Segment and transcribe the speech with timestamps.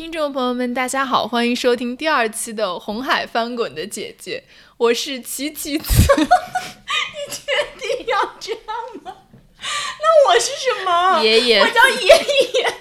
[0.00, 4.42] 听众朋友们，大家好，欢迎收听第二期的《红海翻滚的姐姐》，
[4.78, 5.84] 我是琪琪子。
[6.16, 8.60] 你确定要这样
[9.04, 9.14] 吗？
[9.60, 11.22] 那我是什么？
[11.22, 12.74] 爷爷，我叫爷爷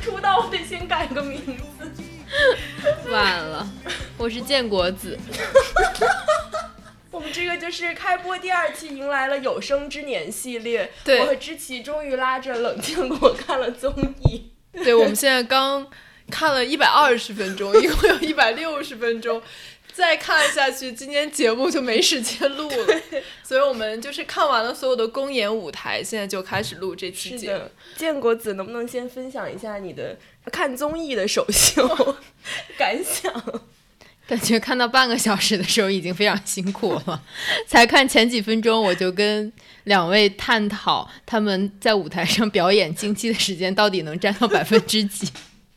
[0.00, 1.40] 出道，我得先改个名
[1.78, 1.90] 字。
[3.10, 3.68] 晚了，
[4.16, 5.18] 我是建国子。
[7.10, 10.90] 我们这个就是开播第二期，迎来了有生之年系列。
[11.04, 13.92] 对我和知琪终于拉着冷建国看了综
[14.24, 14.52] 艺。
[14.72, 15.86] 对，我们现在刚
[16.30, 19.42] 看了一百二十分钟，一共有一百六十分钟。
[19.92, 23.00] 再看下去，今天节目就没时间录了，
[23.42, 27.62] 所以我们就是看完了所有的公演舞台，现在就开始录这期节目。
[27.96, 30.16] 建国子，能不能先分享一下你的
[30.50, 32.16] 看综艺的首秀
[32.78, 33.32] 感想？
[34.26, 37.22] 感觉看到半个小时的时候已经非常辛苦了，
[37.66, 39.52] 才看前几分钟我就跟
[39.84, 45.28] 两位探讨他们在舞台上表演经期的时间到底能占到百分之几。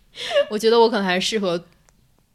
[0.51, 1.65] 我觉得我可能还适合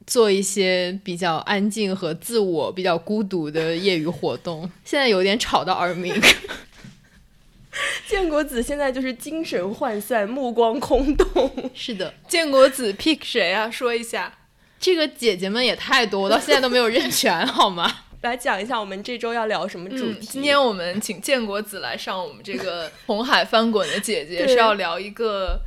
[0.08, 4.68] 做一些比较安静和自我、比较孤独的业余活动。
[4.84, 6.12] 现在有点吵到耳鸣。
[8.08, 11.70] 建国子现在就是精神涣散，目光空洞。
[11.74, 13.70] 是的，建国子 pick 谁啊？
[13.70, 14.32] 说一下。
[14.80, 17.92] 这个姐姐们也太多，我到现在都没有认全，好吗？
[18.22, 20.18] 来讲一下我们这周要聊什么主题。
[20.20, 25.60] 嗯、今天我们请建国子来上我们这个红海翻滚的姐姐，是要聊一个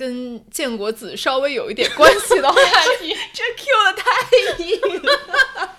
[0.00, 2.58] 跟建国子稍微有一点关系的话
[2.98, 3.14] 题。
[3.34, 5.02] 这 Q 的太硬。
[5.02, 5.76] 了。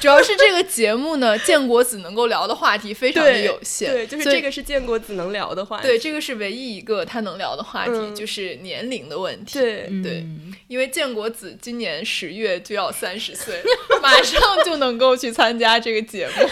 [0.00, 9.88] 主要是这个节目呢，建国子能够聊的话题非常的有限，对，就是这个是建国子能聊的话题，对，这个是唯一一个他能聊的话题，嗯、就是年龄的问题，对。
[10.02, 10.26] 对，
[10.66, 13.62] 因为建国子今年十月就要三十岁，
[14.02, 16.48] 马上就能够去参加这个节目，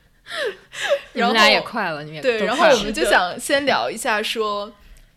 [1.12, 4.72] 你们俩也快了，你们也对，然后我们就想先聊一下说，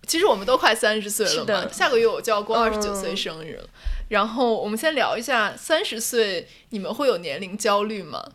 [0.10, 3.64] 其实我们都快三十岁了嘛，下个月我就要过二十九岁生日了。
[3.64, 3.70] 嗯
[4.10, 8.32] 然后我们先聊一下三十岁，你们会有年龄焦虑吗？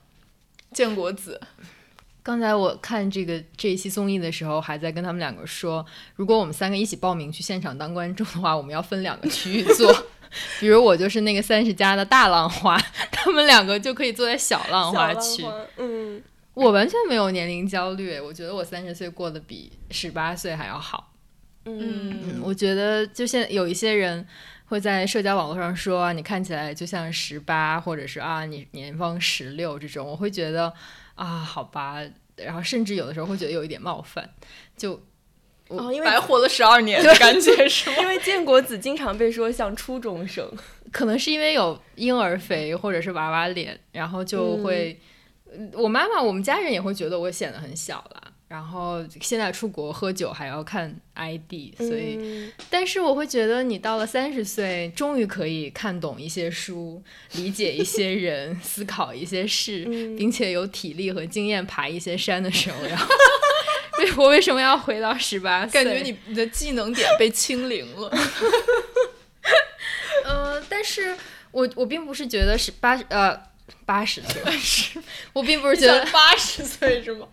[0.72, 1.40] 建国子，
[2.22, 9.92] 刚才我看这个这一期综艺的时候，还在跟他们两个说，如果我们三个一起报名去现场当观众的话，我们要分两个区域坐。
[10.60, 12.80] 比如我就是那个三十加的大浪花，
[13.10, 15.44] 他们两个就可以坐在小浪花区。
[15.76, 16.22] 嗯，
[16.54, 21.13] 我完全没有年龄焦虑，我觉得我三十岁过得比十八岁还要好。
[21.64, 24.26] 嗯，我觉得就现在有一些人。
[24.66, 30.72] 会在社交网络上说你看起来就像十八，或者是啊你年方十六这种，我会觉得
[31.14, 32.02] 啊好吧，
[32.36, 34.28] 然后甚至有的时候会觉得有一点冒犯，
[34.74, 34.94] 就
[35.68, 37.96] 哦因为白活了十二年的感觉是吗？
[38.00, 40.50] 因为建国子经常被说像初中生，
[40.90, 44.98] 可能是因为有婴儿肥或者是娃娃脸，然后就会，
[45.52, 48.32] 嗯、我妈妈我们家人也会觉得我显得很小了。
[48.46, 63.06] 然后现在出国喝酒还要看 ID，所以，嗯、但是我会觉得你到了三十岁，终于可以看懂一些书，理解一些人， 思考一些事，嗯、并且有体力和经验爬一些山的时候，然后，
[63.98, 65.82] 为我为什么要回到十八岁？
[65.82, 68.12] 感觉你你的技能点被清零了。
[70.24, 71.16] 呃，但是
[71.50, 73.53] 我我并不是觉得十八呃。
[73.86, 74.42] 八十岁，
[75.32, 77.26] 我并不是觉得八十岁是吗？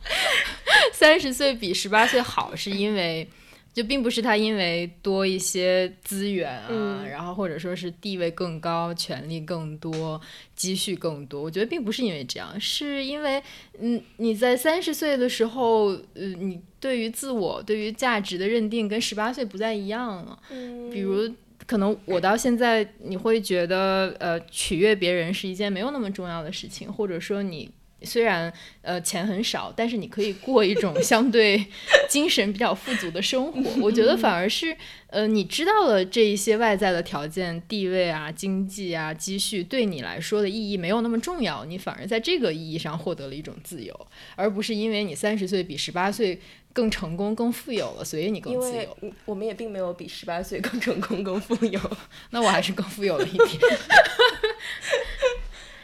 [0.94, 3.28] 三十岁比十八岁好，是因为
[3.74, 10.20] 就并不是他因为多一些资源啊，嗯、然后或者说是地位更高、权力更多、
[10.56, 11.42] 积蓄更多。
[11.42, 13.42] 我觉得并不是因为这样，是因为
[13.80, 20.40] 嗯你在三十岁的时候，呃，你对于自我、对于价值的认定跟十八岁不再一样了。
[20.50, 21.34] 嗯，比如。
[21.66, 27.70] 可能我到现在，你会觉得，呃，取悦别人是一件没有那么重要的事情，或者说你
[28.04, 28.52] 虽然
[28.82, 31.64] 呃钱很少，但是你可以过一种相对
[32.10, 33.62] 精神比较富足的生活。
[33.82, 34.76] 我觉得反而是，
[35.08, 46.40] 呃，你知道了这一些外在的条件、地位啊、经济啊、积蓄对你来说的意义没有那么重要，你反而在这个意义上获得了一种自由，而不是因为你三十岁比十八岁。
[46.74, 48.98] 更成功、更富有了，所以你更自由。
[49.26, 51.80] 我们也并没有比十八岁更成功、更富有。
[52.32, 53.50] 那我还是更富有了一点。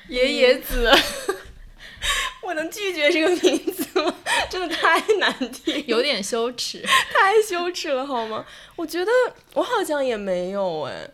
[0.10, 0.90] 爷爷子，
[2.42, 4.14] 我能拒绝这个名字吗？
[4.50, 6.82] 真的太难听，有点羞耻，
[7.12, 8.46] 太羞耻了，好吗？
[8.78, 9.12] 我觉得
[9.54, 11.10] 我好像也没有哎，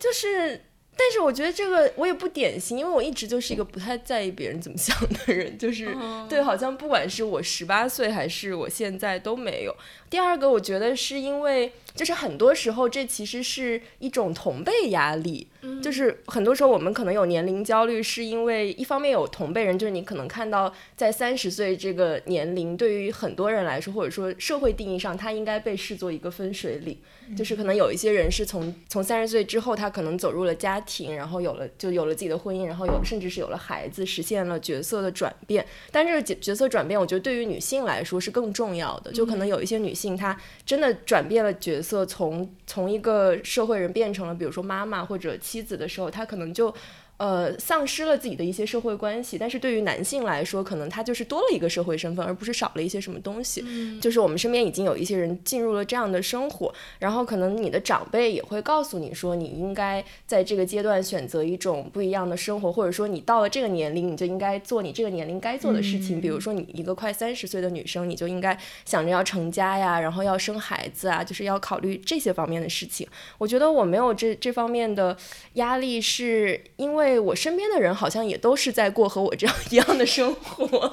[0.00, 0.64] 就是
[1.00, 5.96] 但是我觉得这个我也不典型，因为我一直就是一个不太在意别人怎么想的人，就是、
[6.28, 9.74] 对，好像不管是我十八岁还是我现在都没有。
[10.10, 15.48] 第二个，我觉得是因为就是很多时候这其实是一种同辈压力，
[15.82, 26.96] 就是很多时候我们可能有年龄焦虑，是因为一方面有同辈人，就是你可能看到在三十岁这个年龄，对于很多人来说，或者说社会定义上，他应该被视作一个分水岭。
[27.36, 35.66] 就是可能有一些人是从从三十岁之后，他可能走入了家庭，然后有了就有了自己的婚姻，然后有甚至是有了孩子，实现了角色的转变。
[35.92, 39.12] 但这个角角色转变，我觉得对于女性来说是更重要的。
[39.12, 40.34] 就可能有一些女性，她
[40.64, 46.74] 真的转变了角色，色从从一个社会人变成了比如说妈妈或者妻子的时候，他可能就。
[47.18, 53.64] 呃，丧失了自己的一些社会关系，但是对于男性来说，可能他就是多了一个社会身份，而不是少了一些什么东西。
[54.00, 66.20] 就是我们身边已经有一些人进入了这样的生活，然后可能你的长辈也会告诉你说，你应该在这个阶段选择一种不一样的生活，或者说你到了这个年龄，你就应该做你这个年龄该做的事情。
[66.20, 73.04] 比如说，你一个快三十岁的女生，你就应该想着要成家呀，然后要生孩子啊，就是要考虑这些方面的事情。
[73.38, 75.16] 我觉得我没有这这方面的
[75.54, 80.92] 压力，是因为我身边的人好像也都是在过和我这样一样的生活。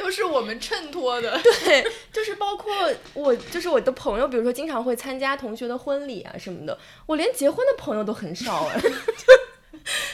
[0.00, 1.40] 都是我们衬托的。
[1.42, 2.72] 对，就是包括
[3.14, 8.78] 我，就是我的朋友，比如说经常会参加同学的婚礼啊什么的，我连结婚的朋友都很少哎。
[8.86, 8.88] 就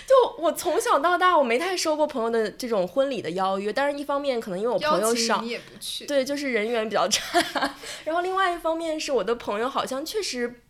[0.06, 3.70] 就我从小到大，我没太收过朋友的这种婚礼的邀约。
[3.70, 6.06] 但是，一方面可能因为我朋友少，你也不去。
[6.06, 7.38] 对，就是人缘比较差。
[8.04, 10.62] 然后另外一方面是我的朋友好像确实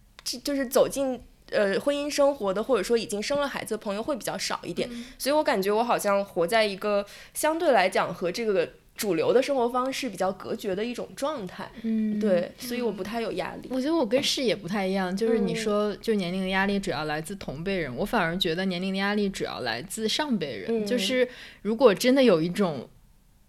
[0.42, 1.22] 就是走进
[1.52, 4.88] 呃婚姻生活的，或者说已经生了孩子的朋友会比较少一点。
[5.18, 7.04] 所以我感觉我好像活在一个
[7.34, 8.68] 相对来讲和这个。
[8.94, 13.68] 主流的生活方式比较隔绝的一种状态，嗯，对，所以我不太有压力。
[13.70, 20.86] 我觉得我跟视野不太一样，就是你说就年龄的压力主要来自同辈人，我反而觉得年龄的压力主要来自上辈人。
[20.86, 21.26] 就是
[21.62, 22.86] 如果真的有一种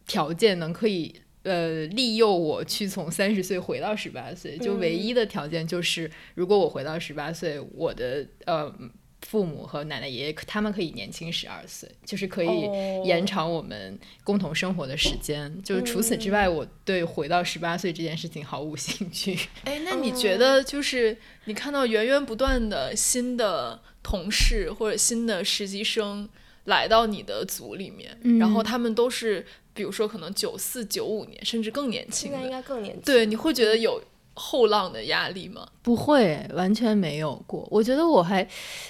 [0.07, 8.73] 条件能可以呃利诱我去从三十岁回到十八岁，就唯一的条件就是如果我回到十八岁，我的呃。
[9.25, 12.69] 父母和奶奶爷爷，他们可以年轻十二岁，就是可以
[13.05, 15.63] 延长我们共同生活的时间。
[15.63, 19.39] 就是除此之外，我对回到十八岁这件事情毫无兴趣。
[19.63, 26.27] 哎，那你觉得，就是你看到源源不断的新的同事或者新的实习生
[26.65, 33.01] 来到你的组里面，然后他们都是，比如说可能九四、九五年，甚至更年轻的，应该更年轻。
[33.03, 34.01] 对，你会觉得有。
[34.35, 35.63] 后浪的压力吗？
[35.83, 37.67] 不会，完全没有过。
[37.69, 38.43] 我觉得我还，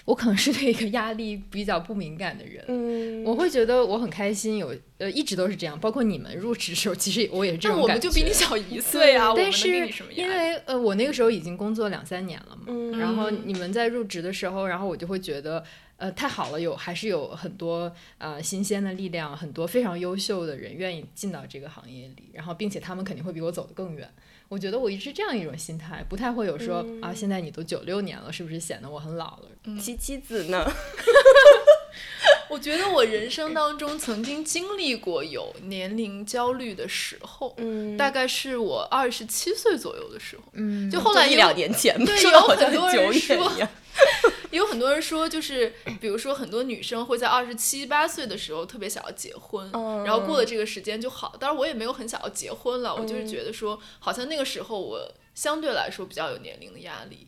[0.05, 2.63] 我可能是对一个压力比较不敏感的人。
[2.69, 5.77] 嗯，我会觉得我很开心，有呃一直都是这样。
[5.77, 7.91] 包括你们入职的时候，其实我也是这种感觉。
[7.91, 9.67] 我们就比你小一 岁啊，但是
[10.15, 15.61] 因为呃我那个时候已经工作两三年了嘛，嗯，然后你们在入职的时候，然后我就会觉得
[16.03, 24.13] 呃太好了，有还是有很多呃新鲜的力量，很多非常优秀的人愿意进到这个行业里，然后并且他们肯定会比我走得更远。
[24.49, 29.79] 我觉得我一直这样一种心态，不太会有说啊，现在你都九六年了，是不是显得我很老了？
[29.79, 30.69] 七七子呢？
[32.49, 43.51] 我觉得我人生当中曾经经历过有年龄焦虑的时候，嗯，大概是我二十七岁左右的时候，嗯，就后来一两年前，对，有很多人说，
[44.57, 49.69] 有很多人说，就是 比如说很多女生会在二十七八岁的时候特别想要结婚，
[50.05, 51.35] 然后过了这个时间就好。
[51.39, 57.27] 当然我也没有很想要结婚了，我就是觉得说，好像那个时候我相对来说比较有年龄的压力，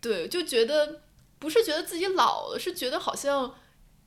[0.00, 1.02] 对，就觉得
[1.38, 3.54] 不是觉得自己老了，是觉得好像。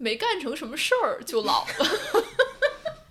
[0.01, 1.85] 没干成什么事儿就老了，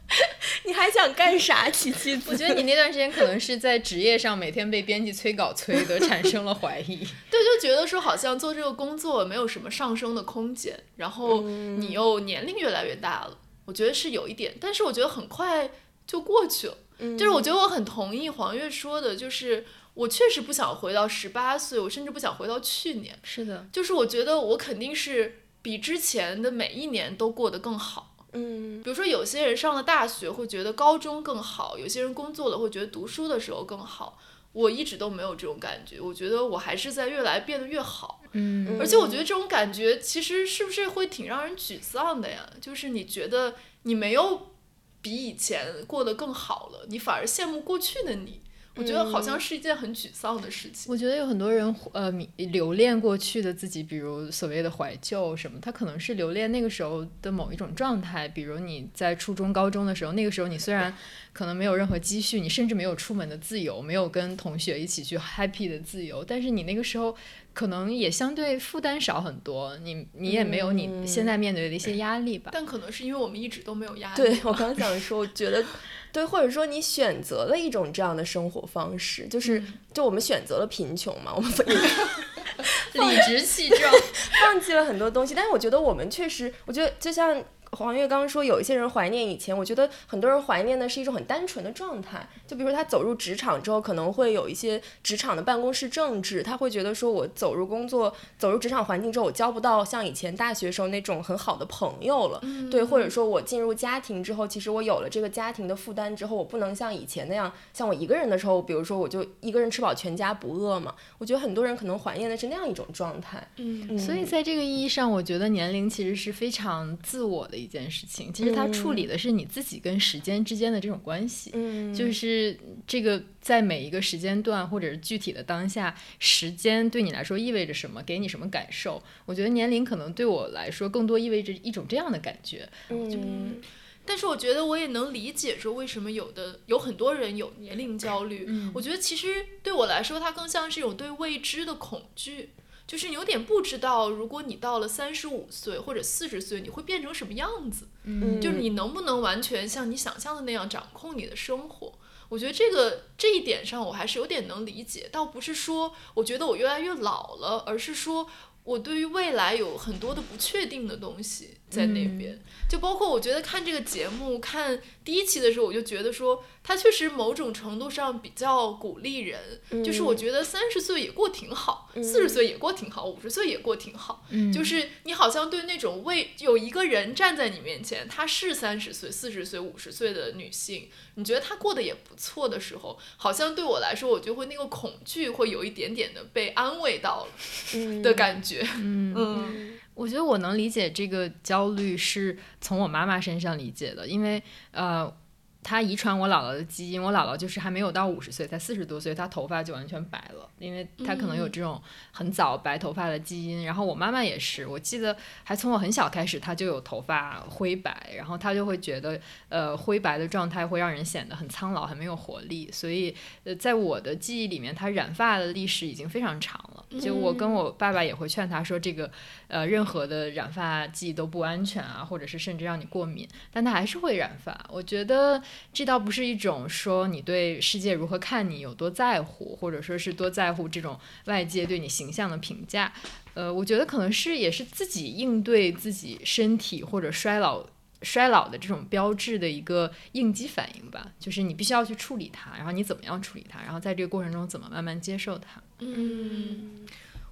[0.65, 1.71] 你还想干啥？
[1.71, 6.97] 琪琪，我觉得你那段时间可能是在职业上每天被编辑催稿催的，产生了怀疑。
[7.31, 15.71] 对，就觉得说好像做这个工作没有什么上升的空间，然后你又年龄越来越大了，我觉得是有一点，但是我觉得很快
[16.07, 16.77] 就过去了。
[17.17, 23.19] 就是我觉得我很同意黄月说的，就是我确实不想回到十八岁，我甚至不想回到去年。
[23.23, 25.43] 是的，就是我觉得我肯定是。
[25.61, 34.19] 比之前的每一年都过得更好，嗯，比如说有些人上了大学会觉得高中更好，有些人工作了会觉得读书的时候更好。
[34.53, 42.51] 我一直都没有这种感觉，我觉得我还是在越来变得越好，嗯，而且我觉得这种感觉其实是不是会挺让人沮丧的呀？
[42.61, 44.55] 就是你觉得你没有
[45.03, 48.41] 比以前过得更好了，你反而羡慕过去的你。
[48.79, 50.91] 我觉得好像是一件很沮丧的事情。
[50.91, 58.29] 我觉得有很多人呃留恋过去的自己，比如所谓的怀旧什么，他可能是留恋那个时候的某一种状态。
[58.29, 60.95] 比如你在初中、高中的时候，那个时候你虽然
[61.33, 67.17] 可能没有任何积蓄，你甚至没有出门的自由，没有跟同学一起去 happy 的自由，但是你那个时候
[67.59, 72.53] 可能也相对负担少很多，你你也没有你现在面对的一些压力吧。
[72.55, 74.17] 但可能是因为我们一直都没有压力。
[74.17, 75.65] 对我刚想说，我觉得
[76.13, 79.61] 对，或者说你选择了一种这样的生活方式，就是
[79.93, 81.51] 就我们选择了贫穷嘛，我们
[82.95, 83.93] 理直气壮，
[84.41, 85.35] 放弃了很多东西。
[85.35, 87.43] 但是我觉得我们确实，我觉得就像。
[87.73, 92.27] 黄月刚刚说，有一些人怀念以前，我觉得很多人怀念的是一种很单纯的状态。
[92.47, 102.41] 就比如说他走入职场之后，可能会有一些职场的办公室政治，他会觉得说，我走入工作、走入职场环境之后，我交不到像以前大学时候那种很好的朋友了。
[102.71, 110.95] 对，或者说我进入家庭之后，其实我有了这个家庭的负担之后，我不能像以前那样，像我一个人的时候，比如说我就一个人吃饱全家不饿嘛。
[111.19, 113.47] 我觉得很多人可能怀念的是那样一种状态。
[113.57, 117.58] 嗯，所以在这个意义上，我觉得年龄其实是非常自我的。
[117.59, 129.03] 一件事情，其实它处理的是你自己跟时间之间的这种关系，嗯，就是这个在每一个时间段或者是具体的当下，时间对你来说意味着什么，给你什么感受？
[129.27, 133.57] 我觉得年龄可能对我来说更多意味着一种这样的感觉，嗯，
[134.05, 142.51] 但是我觉得我也能理解说为什么有的有很多人有年龄焦虑，嗯，我觉得其实对我来说，它更像是一种对未知的恐惧。
[142.89, 147.87] 就是你有点不知道，如果你到了三十五岁或者四十岁，你会变成什么样子？
[148.05, 151.93] 嗯，就是你能不能完全像你想象的那样掌控你的生活？
[152.31, 155.07] 我觉得这个这一点上，我还是有点能理解。
[155.13, 158.27] 倒不是说我觉得我越来越老了，而是说
[158.65, 162.39] 我对于未来有很多的不确定的东西在那边。
[162.69, 166.45] 就包括我觉得看这个节目，看第一期的时候，我就觉得说。
[166.61, 169.41] 他确实某种程度上比较鼓励人，
[169.83, 174.23] 就是我觉得三十岁也过挺好，四十岁也过挺好，五十岁也过挺好。
[174.53, 188.63] 就是你好像对那种为有一个人站在你面前，她是三十岁、四十岁、五十岁的女性，你觉得她过得也不错的时候，好像对我来说，我就会那个恐惧会有一点点的被安慰到了的感觉。
[188.75, 195.13] 嗯，我觉得我能理解这个焦虑是从我妈妈身上理解的，因为呃。
[195.61, 203.65] 她遗传我姥姥的基因，我姥姥就是还没有到五十岁，才四十多岁，她头发就完全白了，因为她可能有这种很早白头发的基因。
[203.65, 212.71] 然后我妈妈也是，我记得还从我很小开始，她就有头发灰白，然后她就会觉得，呃，灰白的状态会让人显得很苍老，很没有活力。
[212.73, 213.15] 所以，
[213.45, 216.87] 呃，在我的记忆里面，她染发的历史已经非常长了。
[217.01, 219.11] 就我跟我爸爸也会劝他说，这个，
[219.49, 224.59] 呃，任何的染发剂都不安全啊，或者是甚至让你过敏，但他还是会染发。
[224.71, 225.43] 我觉得。
[225.73, 232.93] 这倒不是一种说你对世界如何看你有多在乎，或者说是多在乎这种外界对你形象的评价。
[233.35, 237.65] 呃，我觉得可能是也是自己应对自己身体或者衰老
[238.03, 241.13] 衰老的这种标志的一个应激反应吧。
[241.19, 245.63] 就是你必须要去处理它，然后你怎么样处理它，然后在这个过程中怎么慢慢接受它。
[245.81, 246.87] 嗯。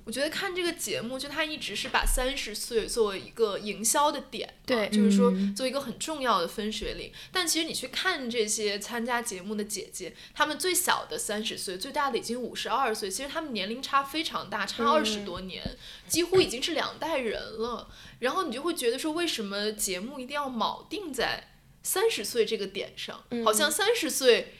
[0.06, 7.10] 我觉得看这个节目，就他一直是把三十岁作为一个营销的点，对，就是说作为一个很重要的分水岭。
[7.32, 17.88] 但其实你去看这些参加节目的姐姐，她们最小的三十岁，最大的已经五十二岁，其实她们年龄差非常大，差二十多年，几乎已经是两代人了。
[18.20, 21.48] 然后你就会觉得说，为什么节目一定要铆定在
[21.82, 23.24] 三十岁这个点上？
[23.44, 24.54] 好像三十岁。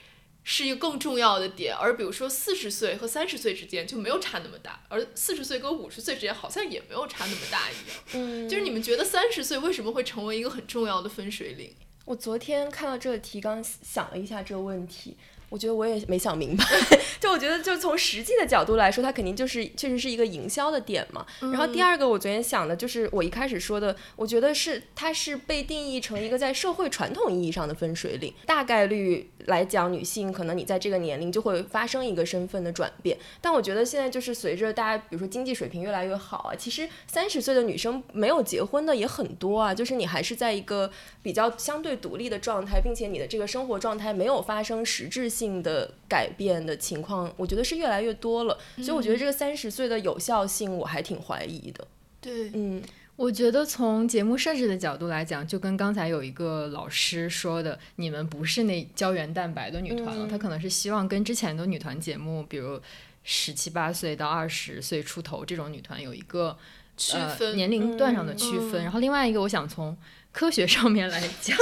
[0.49, 7.99] 是一个更重要的点，而比如说四十岁和三十岁之间就没有差那么大，而四十岁跟五十岁之间好像也没有差那么大一样。
[8.12, 11.75] 嗯，就是你们觉得三十岁为什么会成为一个很重要的分水岭？
[12.05, 15.17] 我昨天看到这个提纲，想了一下这个问题。
[15.49, 16.65] 我觉得我也没想明白，
[17.21, 21.25] 就我觉得，就从实际的角度来说，它肯定就是确实是一个营销的点嘛。
[21.41, 28.35] 然后第二个，我昨天想的就是我一开始说的，我觉得是它是被定义成一个在社会传统意义上的分水岭。
[28.45, 33.17] 大概率来讲，女性可能你在这个年龄就会发生一个身份的转变。
[33.41, 40.91] 但我觉得现在就是随着大家，比如说经济水平越来越好啊，其实三十岁的女生没有结婚的也很多啊，就是你还是在一个
[41.23, 45.31] 比较相对独立的状态，并且你的这个生活状态没有发生实质。
[45.37, 51.87] 性的改变的情况，我觉得是越来越多了，所以我觉得这个三十岁的有效性我还挺怀疑的。
[52.21, 52.83] 对，嗯，
[53.16, 62.81] 我觉得从节目设置的角度来讲，就跟刚才有一个老师说的，你们不是那胶原蛋白的女团了，她可能是希望跟之前的女团节目，比如
[63.23, 66.57] 十七八岁到二十岁出头这种女团有一个
[66.97, 68.83] 区分年龄段上的区分。
[68.83, 69.97] 然后另外一个，我想从。
[70.37, 71.57] 科学上面来讲，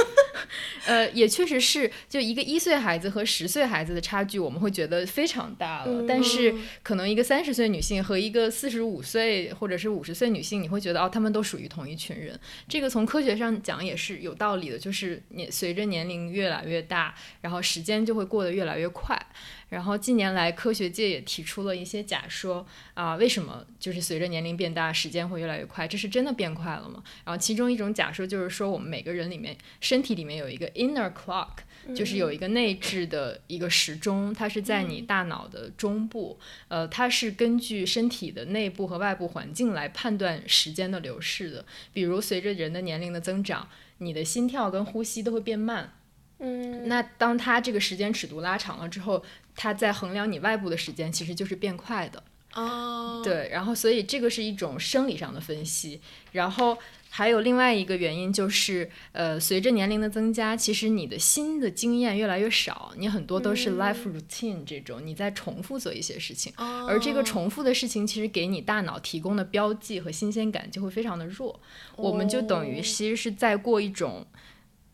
[0.85, 6.05] 呃，也确实是，就一个一岁孩子和十岁孩子的差距，我们会觉得非常大了。
[6.07, 12.39] 但是，可能一个三十岁女性和一个四十五岁或者是五十岁女性，你会觉得哦，他们都属于同一群人。
[12.67, 19.19] 这个从科学上讲也是有道理的，就是你随着年龄越来越大，然后时间就会过得越来越快。
[19.69, 25.87] 然后近年来，科学界也提出了一些假说啊，为什么就是随着年龄变大，时间会越来越快？
[25.87, 27.03] 这是真的变快了吗？
[27.25, 41.65] 然后其中一种假说就是说，我们每个人里面身体里面有一个 inner clock，就是有一个内置的一个时钟，它是在你大脑的中部，呃，它是根据身体的内部和外部环境来判断时间的流逝的。
[41.91, 43.67] 比如随着人的年龄的增长，
[43.97, 45.93] 你的心跳跟呼吸都会变慢。
[46.37, 49.23] 嗯，那当它这个时间尺度拉长了之后，
[49.55, 52.23] 它在衡量你外部的时间，其实就是变快的。
[52.53, 55.99] 哦，对，然后所以这个是一种生理上的分析，
[56.31, 56.77] 然后
[57.09, 66.53] 还有另外一个原因就是，呃，随着年龄的增加，其实你的新的经验越来越少，你很多都是 life routine 这种，你在重复做一些事情，
[66.87, 71.59] 而这个重复的事情其实给你大脑提供的标记和新鲜感就会非常的弱，
[71.97, 74.25] 我们就等于其实是在过一种。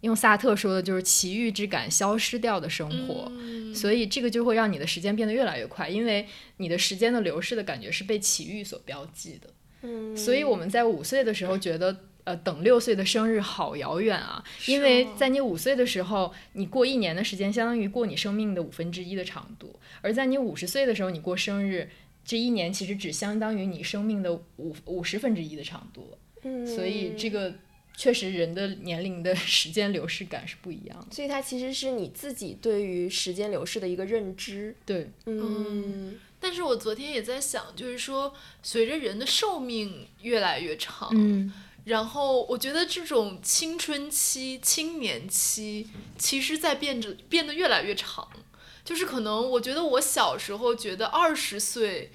[0.02, 3.32] 用萨特说的就是奇遇之感消失掉的生活，
[3.74, 6.28] 所以这个就会让你的时间变得越来越快，因为
[6.58, 9.50] 你的时间的流逝的感觉是被奇遇所标记的。
[9.84, 21.90] 嗯，所以我们在五岁的时候觉得，呃，等六岁的生日好遥远啊，因为在你五岁的时候，你过一年的时间相当于过你生命的五分之一的长度，而在你五十岁的时候，你过生日
[22.26, 26.18] 这一年其实只相当于你生命的五五十分之一的长度。
[26.42, 27.54] 嗯，所以这个。
[27.98, 34.76] 确实，人的年龄的时间流逝感是不一样的，所以它其实是你自己对于时间流逝的一个认知。
[34.86, 36.20] 对，嗯。
[36.40, 38.34] 但是我昨天也在想，就是说，
[38.64, 48.28] 随着人的寿命越来越长，嗯，然后我觉得这种青春期、青年期，其实在变着变得越来越长。
[48.84, 52.12] 就是可能，我觉得我小时候觉得二十岁，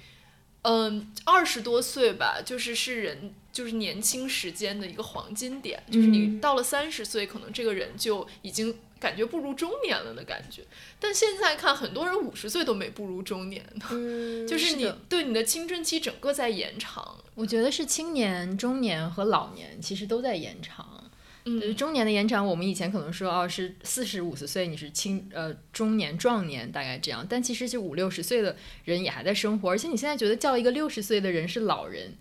[0.63, 3.33] 嗯，二十多岁吧，就是是人。
[3.57, 10.61] 就是年轻时间的一个黄金点，就是你到了三十岁，可能这个人就已经感觉步入中年了的感觉。
[10.99, 13.87] 但现在看，很多人五十岁都没步入中年呢，
[14.47, 17.17] 就是你对你的青春期整个在延长。
[17.33, 21.06] 我觉得是青年、中年和老年其实都在延长。
[21.47, 32.13] 嗯，中年的延长，我们以前可能说哦是四十五十岁，你是青呃中年壮年大概这样，但其实就五六十岁的人也还在生活，而且你现在觉得叫一个六十岁的人是老人，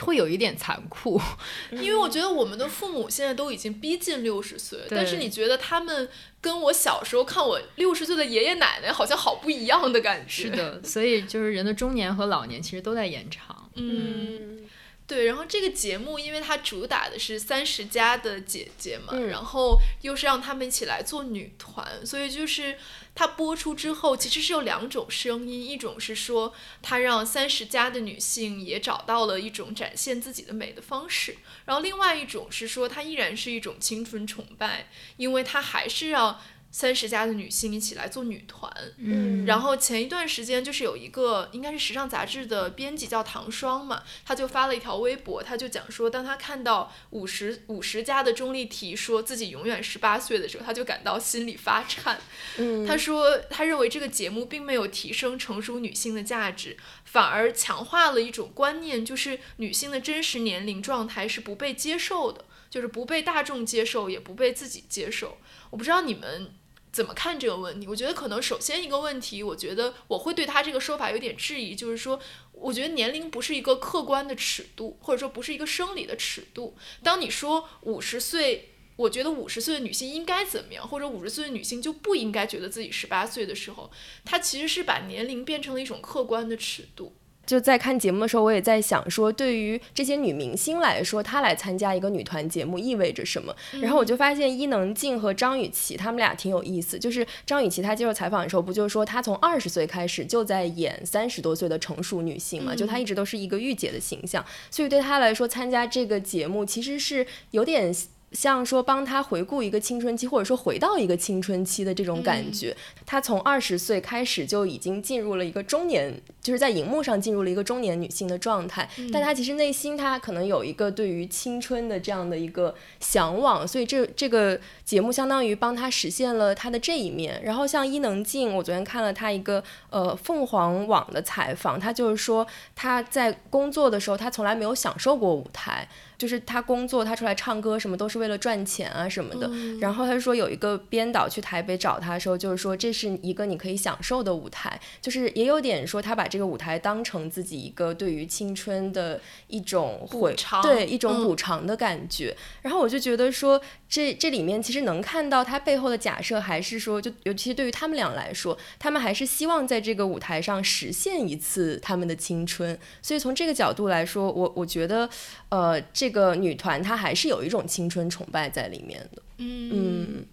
[0.00, 1.20] 会有一点残酷，
[1.70, 6.08] 因为我觉得我们的父母现在都已经逼近六十岁，但是你觉得他们
[6.40, 10.42] 跟我小时候看我六十岁的爷爷奶奶好像好不一样的感觉。
[10.42, 13.70] 是的，所以就是人的中年和老年其实都在延长。
[13.74, 14.58] 嗯。
[15.06, 22.78] 对，然后这个节目，因为它主打的是三十加的姐姐嘛，然后又是让他们一起来做女团，所以就是
[23.14, 31.36] 它播出之后，其实是有两种声音，一种是说它让三十加的女性也找到了一种展现自己的美的方式，
[31.66, 34.88] 然后另外一种是说它依然是一种青春崇拜，
[35.18, 36.40] 因为它还是让。
[36.72, 52.18] 三十加的女性一起来做女团，嗯，然后前一段时间就是有一个应该是时尚杂志的编辑叫唐双嘛，他就发了一条微博，他就讲说，当他看到五十五十加的钟丽缇说自己永远十八岁的时候，他就感到心里发颤。
[52.56, 65.36] 嗯，他说他认为这个节目并没有提升成熟女性的价值，反而强化了一种观念，就是女性的真实年龄状态是不被接受的，就是不被大众接受，也不被自己接受。
[65.68, 66.50] 我不知道你们。
[66.92, 67.88] 怎么看这个问题？
[67.88, 72.20] 我觉得可能首先一个问题，我觉得我会对他这个说法有点质疑，就是说，
[72.52, 76.76] 我觉得年龄不是一个客观的尺度，或者说不是一个生理的尺度。
[77.02, 83.90] 当你说五十岁，我觉得五十岁的女性应该怎么样，或者五十岁的女性就不应该觉得自己十八岁的时候，
[84.22, 87.16] 她其实是把年龄变成了一种客观的尺度。
[87.44, 93.54] 就在看节目的时候，我也在想说，对于这些女明星来说，她来参加一个女团节目意味着什么？
[93.80, 96.98] 然后我就发现伊能静和张雨绮她们俩挺有意思。
[96.98, 102.74] 就是张雨绮她接受采访的时候，不就是说她从二十岁开始就在演三十多岁的成熟女性嘛？
[102.74, 107.94] 就她一直都是一个御姐的形象，所以对她来说，参加这个节目其实是有点。
[108.32, 127.42] 像说帮他回顾一个青春期，或者说回到一个青春期的这种感觉，他从二十岁开始就已经进入了一个中年，就是在荧幕上进入了一个中年女性的状态，但他其实内心他可能有一个对于青春的这样的一个向往，所以这这个节目相当于帮他实现了他的这一面。
[127.44, 135.88] 然后像伊能静，我昨天看了他一个呃凤凰网的采访，他就是说他在工作的时候，他从来没有享受过舞台。
[136.22, 139.50] 就是他工作，他出来唱歌什么都是为了赚钱啊什么的。
[139.80, 150.32] 然后他说有一个编导去台北找他的时候，就是说这是一个你可以享受的舞台，就是也有点说他把这个舞台当成自己一个对于青春的一种回
[150.62, 152.36] 对一种补偿的感觉。
[152.60, 162.78] 然后我就觉得说这这里面其实能看到他背后的假设，还是说就尤其对于他们俩来说，他们还是希望在这个舞台上实现一次他们的青春。
[163.02, 165.08] 所以从这个角度来说，我我觉得，
[165.48, 169.22] 呃，这个女团她还是有一种青春崇拜在里面的。
[169.38, 170.24] 嗯，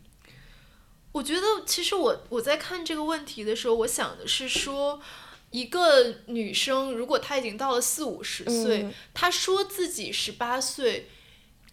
[1.14, 5.02] 我觉得其实我我在看这个问题的时候，我想的是说，
[5.50, 11.10] 一个女生如果她已经到了四五十岁，她说自己十八岁，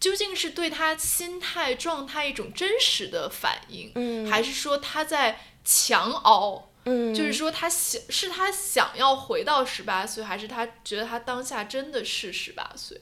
[0.01, 6.71] 究竟是对她心态状态一种真实的反应，还是说她在强熬？
[6.89, 13.01] 嗯，就是说她想是她想要回到十八岁，还是她觉得她当下真的是十八岁？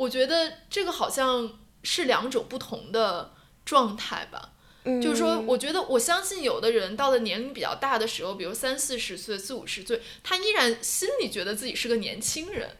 [0.00, 3.34] 我觉得这个好像是两种不同的
[3.66, 4.52] 状态吧。
[4.84, 12.78] 嗯，就是说，我觉得我相信有的人到了年龄比较大的时候，比如三四十岁、四五十岁，他依然心里觉得自己是个年轻人。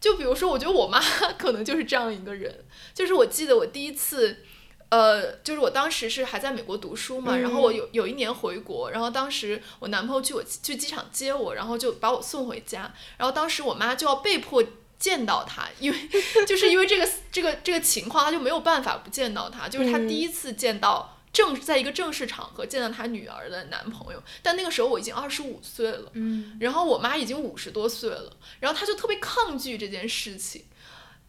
[0.00, 1.00] 就比如说，我觉得我妈
[1.36, 2.64] 可能就是这样一个人。
[2.94, 4.44] 就是我记得我第一次。
[4.88, 14.62] 呃，就是我当时是还在美国读书嘛，然后我有有一年回国，然后当时我男朋友去我去机场接我，然后就把我送回家，然后当时我妈就要被迫
[14.98, 16.08] 见到他，因为
[16.46, 30.64] 就是因为这个 这个这个情况，他就没有办法不见到他，就是他第一次见到正在一个正式场合见到他女儿的男朋友，但那个时候我已经二十五岁了，嗯，然后我妈已经五十多岁了，然后他就特别抗拒这件事情。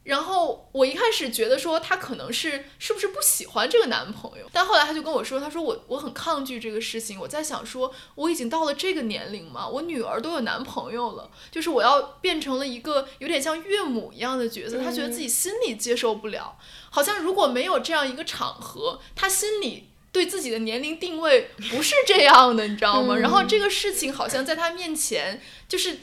[0.08, 7.20] 然后我一开始觉得说他可能是是不是不喜欢这个男朋友，但后来他就跟我说，他说我我很抗拒这个事情。
[7.20, 16.58] 我在想说，我已经到了这个年龄嘛，我女儿都有男朋友了，就是我要变成了一个有点像岳母一样的角色，他觉得自己心里接受不了。
[16.90, 23.18] 好像如果没有这样一个场合，他心里对自己的年龄定位不是这样的，你知道吗？
[23.18, 26.00] 然后这个事情好像在他面前就是。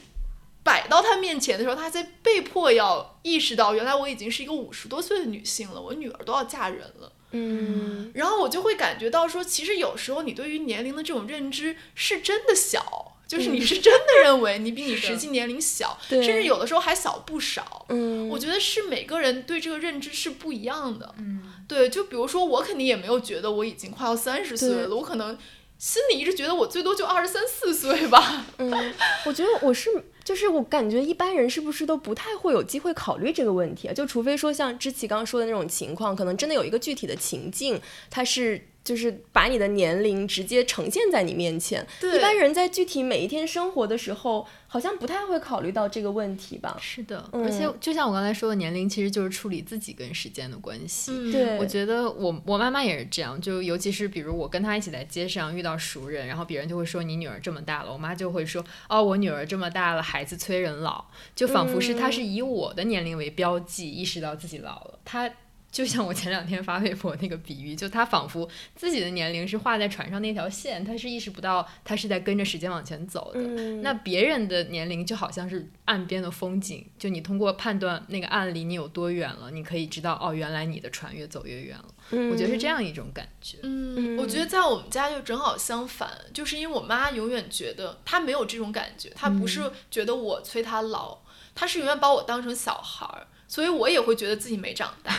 [0.65, 7.13] 摆到他面前的时候，他在被迫要意识到，原来我已经是一个五十多岁的女性了，我女儿都要嫁人了。
[7.33, 17.85] 嗯，然后我就会感觉到说，其实有时候你对于年龄的这种认知是真的小，就是你是真的认为你比你 实际年龄小，甚至有的时候还小不少。
[17.89, 21.15] 嗯，我觉得是每个人对这个认知是不一样的。
[21.19, 25.37] 嗯，对，就比如说我肯定也没有觉得我已经快要三十岁了，我可能
[25.77, 28.47] 心里一直觉得我最多就二十三四岁吧。
[28.59, 28.95] 嗯，
[29.27, 29.91] 我觉得我是。
[30.25, 33.93] 就是我感觉一般人是不是都不太会有机会考虑这个问题啊？
[33.93, 38.61] 就除非说像知奇刚刚说的那种情况，可能真的有一个具体的情境，它是。
[38.85, 41.85] 就是把你的年龄直接呈现在你面前。
[41.99, 46.77] 对，一般人在具体每一天生活的时候，好像不太会考虑到这个问题吧？
[46.81, 51.33] 是的，而且就像我刚才说的，年龄其实就是处理自己跟时间的关系。
[51.33, 64.99] 对，我觉得我我妈妈也是这样，就尤其是比如我跟她一起在街上遇到熟人，然后别人就会说你女儿这么大了，我妈就会说哦，我女儿这么大了，孩子催人老，就仿佛是她是以我的年龄为标记，意识到自己老了。
[65.05, 65.31] 她。
[65.75, 73.41] 就像我前两天发微博那个比喻，就他仿佛自己的年龄是画在船上那条线，他是意识不到他是在跟着时间往前走的。
[73.83, 81.87] 那别人的年龄就好像是岸边的风景，就你通过判断那个岸离你有多远了，你可以知道哦，原来你的船越走越远了。
[82.31, 83.59] 我觉得是这样一种感觉。
[83.65, 91.19] 嗯，我觉得在我们家就正好相反，就是因为我妈永远觉得她没有这种感觉，她不是觉得我催她老，
[91.53, 93.27] 她是永远把我当成小孩儿。
[93.47, 95.19] 所以我也会觉得自己没长大，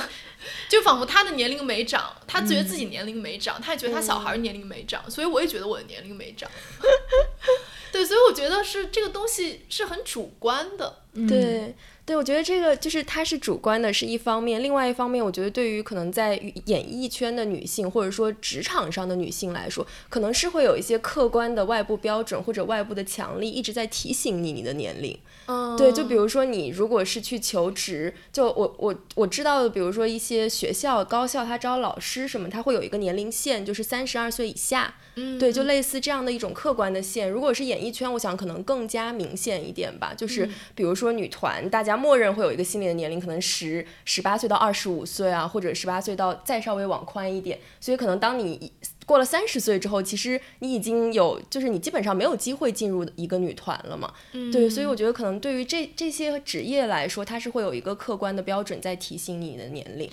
[0.68, 6.50] 就仿佛他的年龄没长，他觉得自己年龄没长，他也觉得他小孩年龄没长，所以我也觉得我的年龄没长。
[7.92, 11.02] 对，所以我觉得是这个东西是很主观的。
[11.28, 11.74] 对，
[12.10, 25.16] 对，我觉得这个就是它是主观的，是一方面；另外一方面，我觉得对于可能在演艺圈的女性，或者说职场上的女性来说，可能是会有一些客观的外部标准或者外部的强力一直在提醒你你的年龄。
[25.78, 34.94] 对，就比如说你如果是去求职，就我我我知道的，比如说一些学校高校，他招老师什么，他会有一个年龄线，就是三十二岁以下。
[35.16, 37.28] 嗯，对，就类似这样的一种客观的线。
[37.28, 40.14] 如果是演艺圈，我想可能更加明显一点吧。
[40.16, 47.58] 就是比如说女团，大家默认会有一个心理的年龄，可能十十八岁到二十五岁啊，或者十八岁到再稍微往宽一点。
[47.78, 48.72] 所以可能当你
[49.04, 54.12] 过了三十岁之后，其实你已经有，就是你基本上没有机会进入一个女团了嘛。
[54.50, 60.10] 对，所以我觉得可能对于这这些职业来说，它是会有一个客观的标准在提醒你的年龄。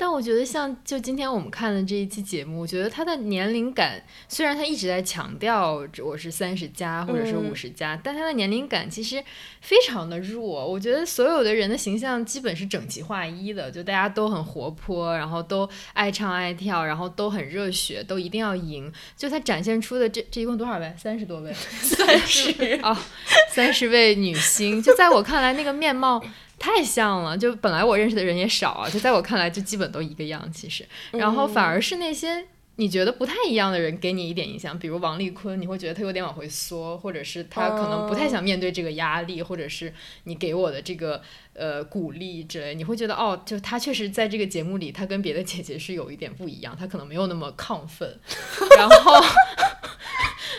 [0.00, 9.22] 但我觉得像就今天我们看的这一期节目，我觉得他的年龄感虽然他一直在强调我是三十加或者是五十加，但他的年龄感其实
[9.60, 10.64] 非常的弱。
[10.66, 18.92] 我觉得所有的人的形象基本是整齐划一的，就大家都很活泼，然后都爱唱爱跳，然后都很热血，都一定要赢。
[19.16, 20.94] 就他展现出的这这一共多少位？
[20.96, 21.52] 三十多位？
[21.82, 22.96] 三十啊，
[23.50, 24.80] 三十位女星。
[24.80, 26.22] 就在我看来，那个面貌。
[26.58, 39.92] 太像了，就本来我认识的人也少啊，就在我看来就基本都一个样，其实，然后反而是那些你觉得不太一样的人给你一点印象，比如王丽坤，你会觉得他有点往回缩，或者是他可能不太想面对这个压力，或者是
[40.24, 41.20] 你给我的这个
[41.54, 48.18] 呃鼓励之类，你会觉得哦，就他确实在这个节目里，他跟别的姐姐是有一点不一样，他可能没有那么亢奋，
[48.78, 49.24] 然后。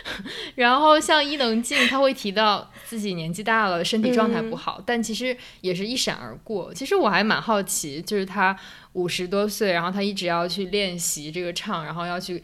[0.56, 6.74] 然后像伊能静，他会提到自己年纪大了，身体状态不好，但其实也是一闪而过。
[6.74, 8.58] 其实我还蛮好奇，就是他
[8.94, 12.42] 五十多岁，然后他一直要去练习这个唱，然后要去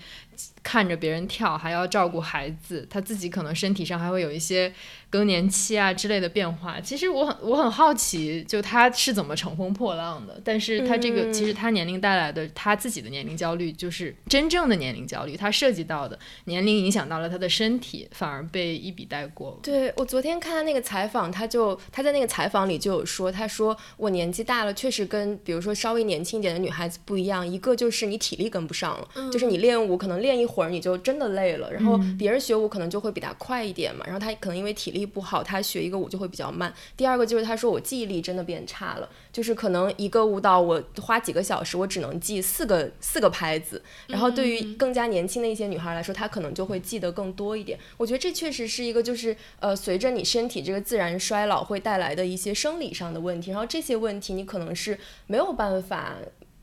[0.64, 4.74] 看着别人跳，还要照顾孩子，他自己可能身体上还会有一些。
[5.08, 10.42] 更年期啊之类的变化，其实我很我很好奇，就他是怎么乘风破浪的。
[10.44, 19.58] 但是他这个其实他年龄带来的他自己的年龄焦虑，就是真正的年龄焦虑，他涉及到的年龄影响到了他的身体，反而被一笔带过。
[19.64, 35.06] 对我昨天看他那个采访，他就他在那个采访里就有说，他说我年纪大了，确实跟比如说稍微年轻一点的女孩子不一样，一个就是你体力跟不上了，就是你练舞可能练一会儿你就真的累了，然后别人学舞可能就会比他快一点嘛，然后他可能因为体力。
[35.06, 36.74] 不好，他学一个舞就会比较慢。
[36.98, 43.80] 第二个就是他说我记忆力真的变差了，就是可能一个舞蹈我花几个小时，我只能记四个四个拍子。
[44.08, 47.78] 然后对于更加年轻的一些女孩来说，她可能就会记得更多一点。
[47.98, 53.52] 我觉得这确实是一个就是呃随着你身体这个自然衰老会带来的一些生理上的问题。
[53.52, 56.16] 然后这些问题你可能是没有办法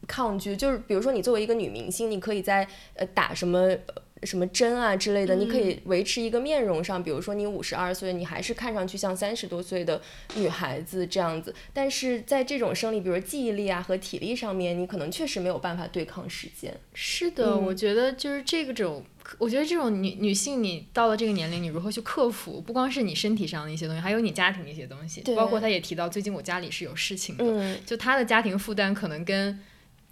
[0.06, 0.56] 抗拒。
[0.56, 3.76] 就是比如说你作为一个女明星，你可以在呃打什么。
[4.24, 10.00] 什么针啊之类的，你可以维持一个面容上，比如说你五十二岁，你还是看上去像三十多岁的
[10.36, 11.52] 女孩子这样子。
[11.72, 16.72] 但是在这种生理，比如记忆力啊和体力上面，你可能确实没有办法对抗时间。
[16.94, 19.04] 是的，我觉得就是这个种，
[19.38, 22.60] 我觉得这种女女性，你到了这个年龄，你如何去克服？
[22.60, 25.20] 不光是你身体上的一些东西，还有你家庭的一些东西。
[25.34, 29.58] 包括她也提到，最近我家里是有事情的，就她的家庭负担可能跟。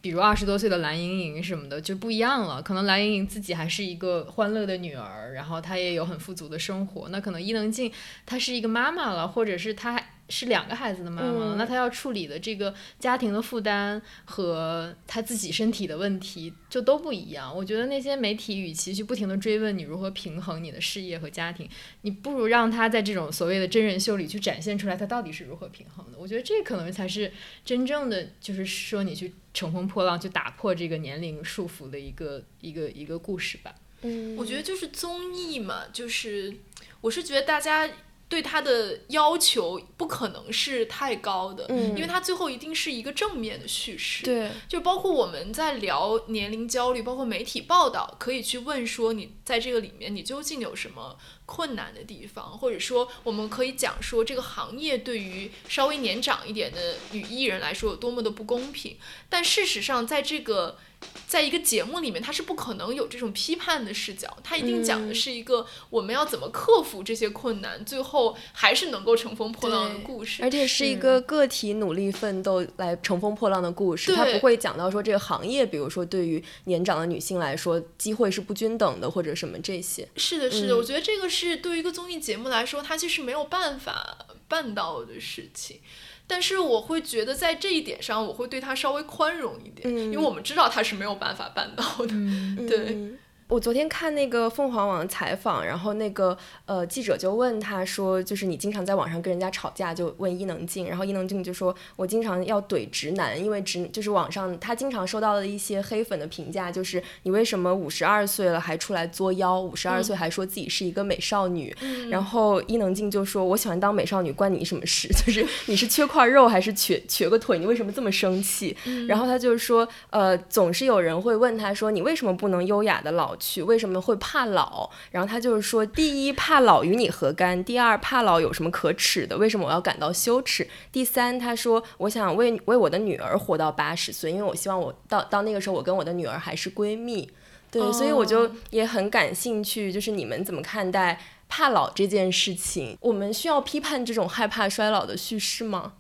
[0.01, 7.09] 比如二十多岁的蓝盈莹什么的就不一样了，可能蓝盈莹自己还是一个欢乐的女儿，然后她也有很富足的生活。
[7.11, 7.93] 那可能伊能静
[8.25, 10.03] 她是一个妈妈了，或者是她。
[10.31, 17.55] 是两个孩子的妈妈，那她要处理的这个家庭的负担和她自己身体的问题就都不一样。
[17.55, 21.69] 我觉得那些媒体与其去不停的追问你如何平衡你的事业和家庭，
[22.03, 26.16] 你不如让她在这种所谓的真人秀里去展现出来她到底是如何平衡的。
[26.16, 27.33] 我觉得这可能才是
[27.64, 33.75] 真正的，就是说你去乘风破浪，去打破这个年龄束缚的一个一个一个故事吧。
[34.03, 36.55] 嗯，我觉得就是综艺嘛，就是
[37.01, 37.90] 我是觉得大家。
[38.31, 44.25] 对他的要求不可能是太高的，因为他最后一定是一个正面的叙事。
[44.25, 51.19] 对，就包括我们在聊年龄焦虑，包括媒体报道，可以去问说你在这个里面你究竟有什么
[51.51, 58.97] 困难的地方，或者说我们可以讲说这个行业对于稍微年长一点的女艺人来说有多么的不公平。
[59.29, 60.79] 但事实上，在这个
[61.27, 74.15] 在一个节目里面，他是不可能有这种批判的视角，他一定讲的是一个我们要怎么克服这些困难，最后还是能够乘风破浪的故事，而且是一个个体努力奋斗来乘风破浪的故事。
[74.15, 80.07] 他不会讲到说这个行业，比如说对于年长的女性来说，机会是不均等的，或者什么这些。
[80.17, 84.16] 是的，是的，我觉得这个是对于一个综艺节目来说，它其实没有办法
[84.48, 85.81] 办到的事情。
[86.26, 92.14] 但是我会觉得在这一点上，我会对他稍微宽容一点，因为我们知道他是没有办法办到的，
[92.68, 93.18] 对。
[93.51, 111.77] 我昨天看那个凤凰网的采访，然后那个呃记者就问他说，就是你经常在网上跟人家吵架，就问伊能静，然后伊能静就说，我经常要怼直男，因为直就是网上他经常收到的一些黑粉的评价，就是你为什么五十二岁了还出来作妖，五十二岁还说自己是一个美少女，
[112.09, 115.09] 然后伊能静就说，我喜欢当美少女，关你什么事？
[115.27, 117.59] 就是你是缺块肉还是瘸瘸个腿？
[117.59, 118.77] 你为什么这么生气？
[119.09, 123.37] 然后他就说，呃，总是有人会问他说，你为什么不能优雅的老？
[123.40, 124.88] 去为什么会怕老？
[125.11, 127.64] 然后他就是说，第一怕老与你何干？
[127.64, 129.37] 第二怕老有什么可耻的？
[129.37, 130.68] 为什么我要感到羞耻？
[130.92, 137.29] 第三，他说我想为为我的女儿活到八十岁，因为我希望我到到那个时候，我跟我的女儿还是闺蜜。
[137.72, 142.98] 对，所以我就也很感兴趣，就是你们怎么看待怕老这件事情？
[143.00, 145.92] 我们需要批判这种害怕衰老的叙事吗？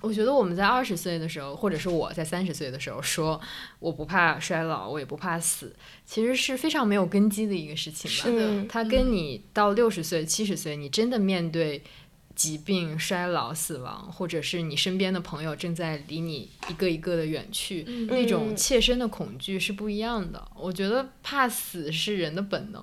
[0.00, 3.40] 我觉得我们在二十岁的时候，或者是我在三十岁的时候说
[3.80, 5.74] 我不怕衰老，我也不怕死，
[6.06, 8.16] 其实是非常没有根基的一个事情吧。
[8.16, 11.82] 是的，它跟你到六十岁、七十岁，你真的面对
[12.36, 20.48] 疾病、衰老、死亡，或者是你身边的朋友正在离你一个一个的远去，那种切身的恐惧是不一样的。
[20.54, 22.80] 我觉得怕死是人的本能，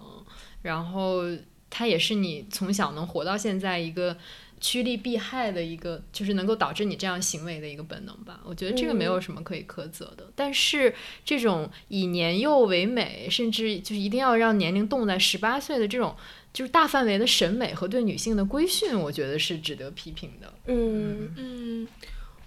[0.63, 1.21] 然后
[1.69, 4.17] 它也是你从小能活到现在一个。
[4.65, 8.41] 趋利避害的一个，就是能够导致你这样行为的一个本能吧。
[8.43, 10.27] 我觉得这个没有什么可以苛责的。
[10.35, 10.91] 但是
[11.23, 16.15] 这种以年幼为美，甚至就是一定要让年龄冻在十八岁的这种，
[16.51, 20.51] 就是大范围的审美和对女性的规训，我觉得是值得批评的。
[20.65, 21.87] 嗯嗯，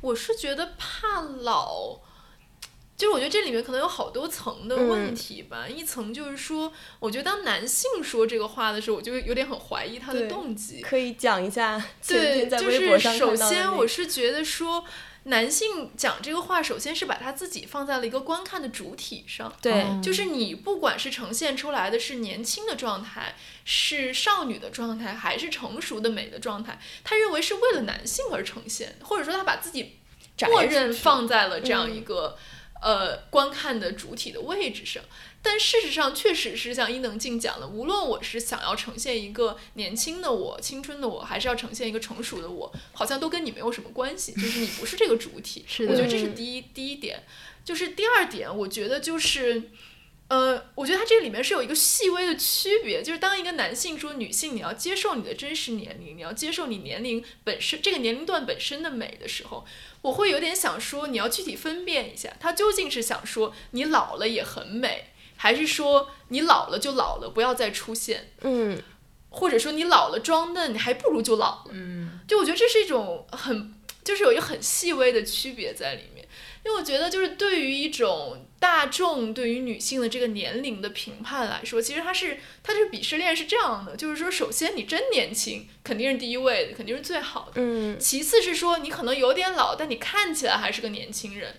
[0.00, 2.00] 我是觉得怕老。
[2.98, 5.68] 就是我觉得这里面可能有好多层的问题吧。
[5.68, 10.80] 一层就是说，我觉得当男性说这个话的时候，我就有点很怀疑他的动机。
[10.80, 11.80] 可以讲一下。
[12.04, 14.84] 对，就是首先我是觉得说，
[15.22, 19.54] 男性讲这个话，首先是把他自己放在了一个观看的主体上。
[19.62, 29.98] 对，就是你不管是呈现出来的是年轻的状态，是少女的状态，还是成熟的美的状态，他认为是为了男性而呈现，或者说他把自己
[30.48, 32.37] 默认放在了这样一个。
[32.80, 35.02] 呃，观看的主体的位置上，
[35.42, 45.64] 但事实上确实是像伊能静讲的，无论我是想要呈现一个年轻的我、青春的我，还是要呈现一个成熟的我，好像都跟你没有什么关系，就是你不是这个主体。
[45.88, 47.24] 我觉得这是第一第一点，
[47.64, 49.70] 就是第二点，我觉得就是。
[50.28, 59.64] 呃，我觉得它这里面是有一个细微的区别，就是当一个男性说女性你要接受你的真实年龄，你要接受你年龄本身这个年龄段本身的美的时候，
[60.02, 68.82] 我会有点想说，你要具体分辨一下，他究竟是想说你老了也很美，还是说你老了就老了，不要再出现，嗯，
[69.30, 76.17] 或者说你老了装嫩，你还不如就老了，嗯，就我觉得这是一种很，就是有一个很细微的区别在里面。
[76.68, 87.52] 因为我觉得，就是对于一种大众对于女性的这个年龄的评判来说，其实它是它这个鄙视链是这样的，就是说，首先你真年轻肯定是第一位的，肯定是最好的。
[87.54, 87.98] 嗯。
[87.98, 91.54] 其次是说你可能有点老，但你看起来还是个年轻人，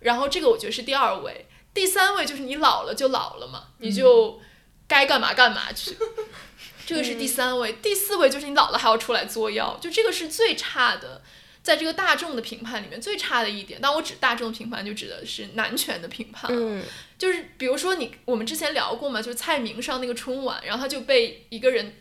[0.00, 1.46] 然后这个我觉得是第二位。
[1.72, 4.38] 第三位就是你老了就老了嘛，你就
[4.86, 5.96] 该干嘛干嘛去，
[6.84, 7.72] 这个是第三位。
[7.80, 11.22] 第四位就是你老了还要出来作妖，就这个是最差的。
[11.62, 16.82] 在这个大众的评判里面，最差的一点，但我指大众评判，就指的是男权的评判嗯，
[17.18, 21.96] 就是比如说你，我们之前聊过嘛，就是蔡明上那个春晚，然后他就被一个人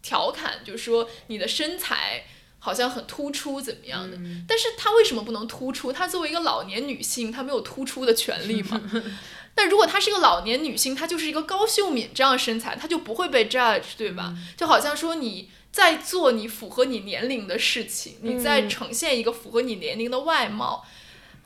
[0.00, 2.24] 调侃，就说你的身材
[2.58, 4.16] 好像很突出，怎么样的？
[4.48, 5.92] 但是她为什么不能突出？
[5.92, 8.80] 她作为一个老年女性，她没有突出的权利嘛？
[9.54, 14.34] 但如果她是一个老年女性，她就是一个高秀敏这样的身材，她就不会被 judge，对吧？
[14.56, 15.50] 就好像说你。
[15.72, 20.84] 在做你符合你年龄的事情，你在呈现一个符合你年龄的外貌，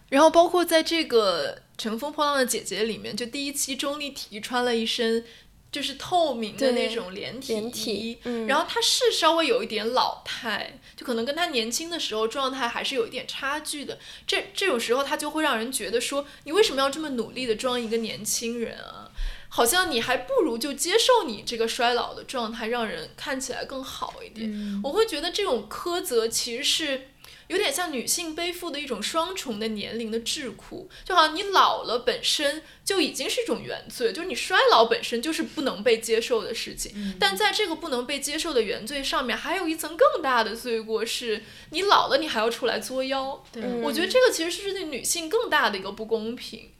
[0.09, 5.25] 然后包括在这个《乘风破浪的姐姐》里面，就第一期钟丽缇穿了一身
[5.71, 13.99] 就是透明的那种连体衣，然后她是稍微有一点老态，就可能跟她年轻的时候状态还是有一点差距的。
[14.27, 19.06] 这这种时候，她就会让人觉得说，你为什么要这么努力的装一个年轻人啊？
[19.49, 24.81] 好像你还不如就接受你这个衰老的状态，让人看起来更好一点。
[24.83, 27.09] 我会觉得这种苛责其实是
[27.49, 37.17] 有点像女性背负的一种双重的年龄的桎梏，就好像你老了本身就已经是一种原罪，就是你衰老本身就是不能被接受的事情。
[37.21, 43.45] 但在这个不能被接受的原罪上面，还有一层更大的罪过，是你老了你还要出来作妖。
[43.83, 46.73] 我觉得这个其实是对女性更大的一个不公平。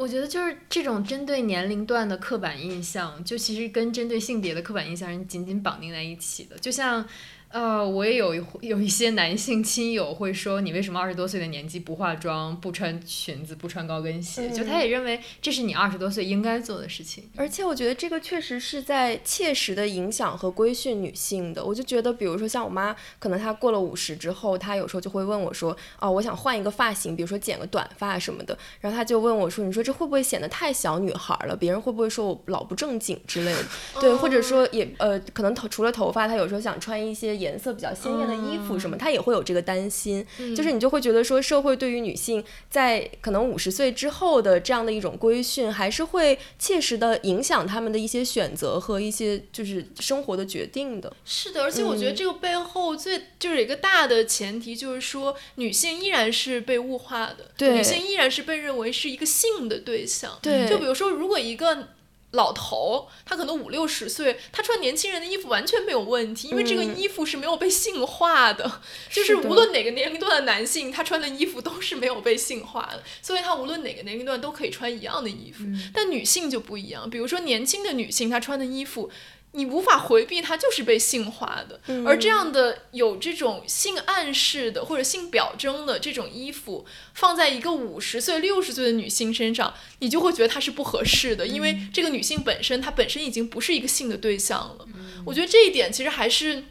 [0.00, 7.06] 我觉得就是这种针对年龄段的刻板印象，就其实跟针对性别的刻板印象是紧紧绑定在一起的，就像。
[7.50, 14.48] 呃，我也有有一些男性亲友会说，你为什么二十多岁的年纪不化妆、不穿裙子、不穿高跟鞋？
[14.50, 17.28] 就他也认为这是你二十多岁应该做的事情。
[17.34, 21.64] 而且我觉得这个确实是在切实的影响和规训女性的。
[21.64, 31.56] 我就觉得，比如说像我妈，可能她过了五十之后，她有时候就会问我说：“哦，我想换一个发型，比如说剪个短发什么的。”然后她就问我说：“你说这会不会显得太小女孩了？
[31.56, 33.64] 别人会不会说我老不正经之类的？”
[34.00, 37.39] 对，或者说也呃，可能头除了头发，她有时候想穿一些。
[37.40, 40.24] 颜色比较鲜艳的衣服什么，她也会有这个担心，
[40.56, 51.12] 就是你就会觉得说，社会对于女性在可能五十岁之后的这样的一种规训，还是会切实的影响他们的一些选择和一些就是生活的决定的。
[51.24, 60.38] 是的，而且我觉得这个背后最就是一个大的前提，就是说女性依然是被物化的，对，女性依然是被认为是一个性的对象。
[60.42, 61.88] 对，就比如说，如果一个
[62.32, 75.64] 老头，他可能五六十岁，他穿年轻人的衣服完全没有问题，因为这个衣服是没有被性化的，就是无论哪个年龄段的男性，他穿的衣服都是没有被性化的，所以他无论哪个年龄段都可以穿一样的衣服。
[75.92, 79.10] 但女性就不一样，比如说年轻的女性，她穿的衣服。
[79.52, 81.80] 你无法回避，它就是被性化的。
[82.06, 94.86] 而这样的有这种性暗示的或者性表征的这种衣服，放在一个五十岁、六十岁的女性身上，你就会觉得它是不合适的，因为这个女性本身她本身已经不是一个性的对象了。
[95.24, 96.64] 我觉得这一点其实还是。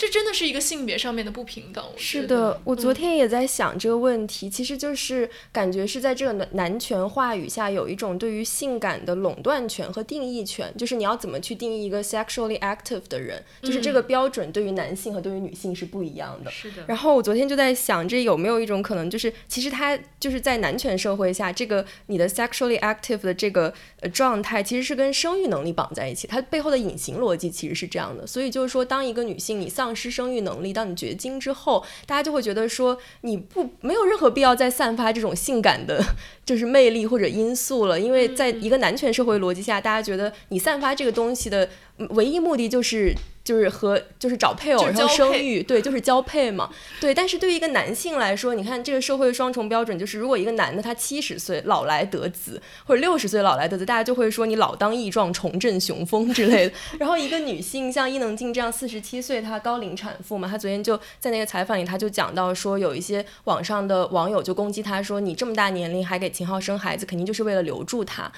[0.00, 1.84] 这真的是一个性别上面的不平等。
[1.94, 16.50] 是的，我昨天也在想这个问题，其实就是感觉是在这个男男权话语下，有一种对于性感的垄断权和定义权，就是你要怎么去定义一个 sexually active 的人，就是这个标准对于男性和对于女性是不一样的。
[16.50, 16.82] 是的。
[16.88, 23.70] 然后我昨天就在想，这有没有一种可能，就是其实他就是在男权社会下，这个你的 sexually active 的这个
[24.00, 28.26] 呃状态，其实是跟生育能力绑在一起，它背后的隐形逻辑其实是这样的。
[28.26, 36.00] 所以就是说，当一个女性你丧丧失生育能力，当你绝经之后，大家就会觉得说你不没有任何必要再散发这种性感的，
[36.44, 41.68] 就是魅力或者因素了，因为在一个男权社会逻辑下，大家觉得你散发这个东西的
[42.10, 43.14] 唯一目的就是。
[43.42, 46.70] 就是和就是找配偶，然后生育，对，就是交配嘛，
[47.00, 47.12] 对。
[47.12, 56.74] 但是对于一个男性来说，你看这个社会双重标准，就是如果一个男的他七十岁老来得子，或者六十岁老来得子，大家就会说你老当益壮，重振雄风之类的。
[57.00, 68.30] 然后一个女性像伊能静这样四十七岁，她高龄产妇嘛，她昨天就在那个采访里，她就讲到说，有一些网上的网友就攻击她说，你这么大年龄还给秦昊生孩子，肯定就是为了留住他。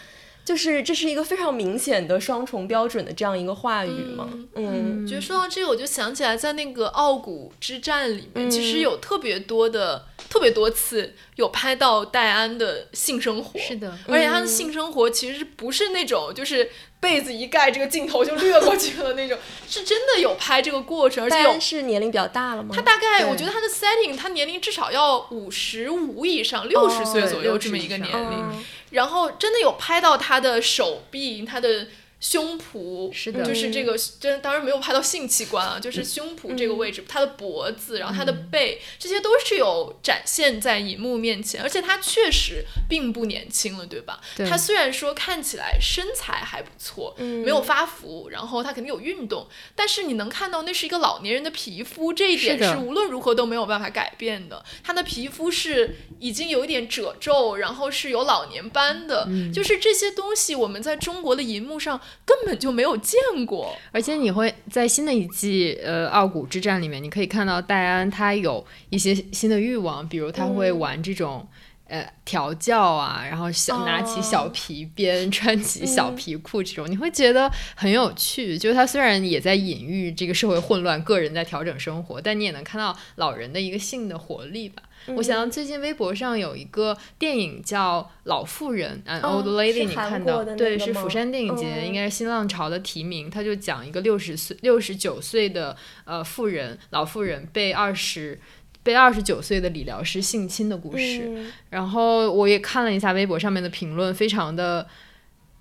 [0.44, 16.68] 就是这是一个非常明显的双重标准的这样一个话语嘛，嗯，觉得说到这个，我就想起来在那个傲骨之战里面，其实有特别多的、特别多次有拍到戴安的性生活，是的，而且他的性生活其实不是那种就是
[16.98, 19.38] 被子一盖，这个镜头就掠过去了那种，
[19.68, 22.70] 是真的有拍这个过程，而且有是年龄比较大了吗？
[22.74, 28.44] 他大概我觉得他的 setting，他年龄至少要五十五以上，六十岁左右这么一个年龄。
[28.92, 31.88] 然后真的有拍到他的手臂，他的。
[32.22, 44.20] 胸脯是的，就是这个，真当然没有拍到性器官啊， 就是胸脯这个位置，他的脖子，然后他的背，这些都是有展现在荧幕面前，而且他确实并不年轻了，对吧？
[44.48, 54.64] 他虽然说看起来身材还不错，没有发福，然后他肯定有运动，但是你能看到那是一个老年人的皮肤，这一点是无论如何都没有办法改变的。
[54.84, 62.00] 他的皮肤是已经有一点褶皱，然后是有老年斑的，就是这些东西我们在中国的荧幕上。
[62.24, 71.46] 根本就没有见过，而且你会在新的一季呃《傲骨之战》里面，你可以看到戴安他有一些新的欲望，比如他会玩这种
[71.88, 78.56] 呃调教啊，然后小拿起小皮鞭，穿起小皮裤这种，你会觉得很有趣。
[78.56, 84.82] 就是他虽然也在隐喻这个社会混乱，个人在调整生活，但你也能看到老人的一个性的活力吧。
[85.08, 90.44] 我想到最近微博上有一个电影叫《老妇人》，An Old Lady，你看到？
[90.44, 93.28] 对，是釜山电影节，应该是新浪潮的提名。
[93.28, 98.40] 他就讲一个六十岁、六十九岁的呃妇人，老妇人被二十
[98.82, 101.46] 被二十九岁的理疗师性侵的故事。
[101.70, 104.86] 然后我也看了一下微博上面的评论，非常的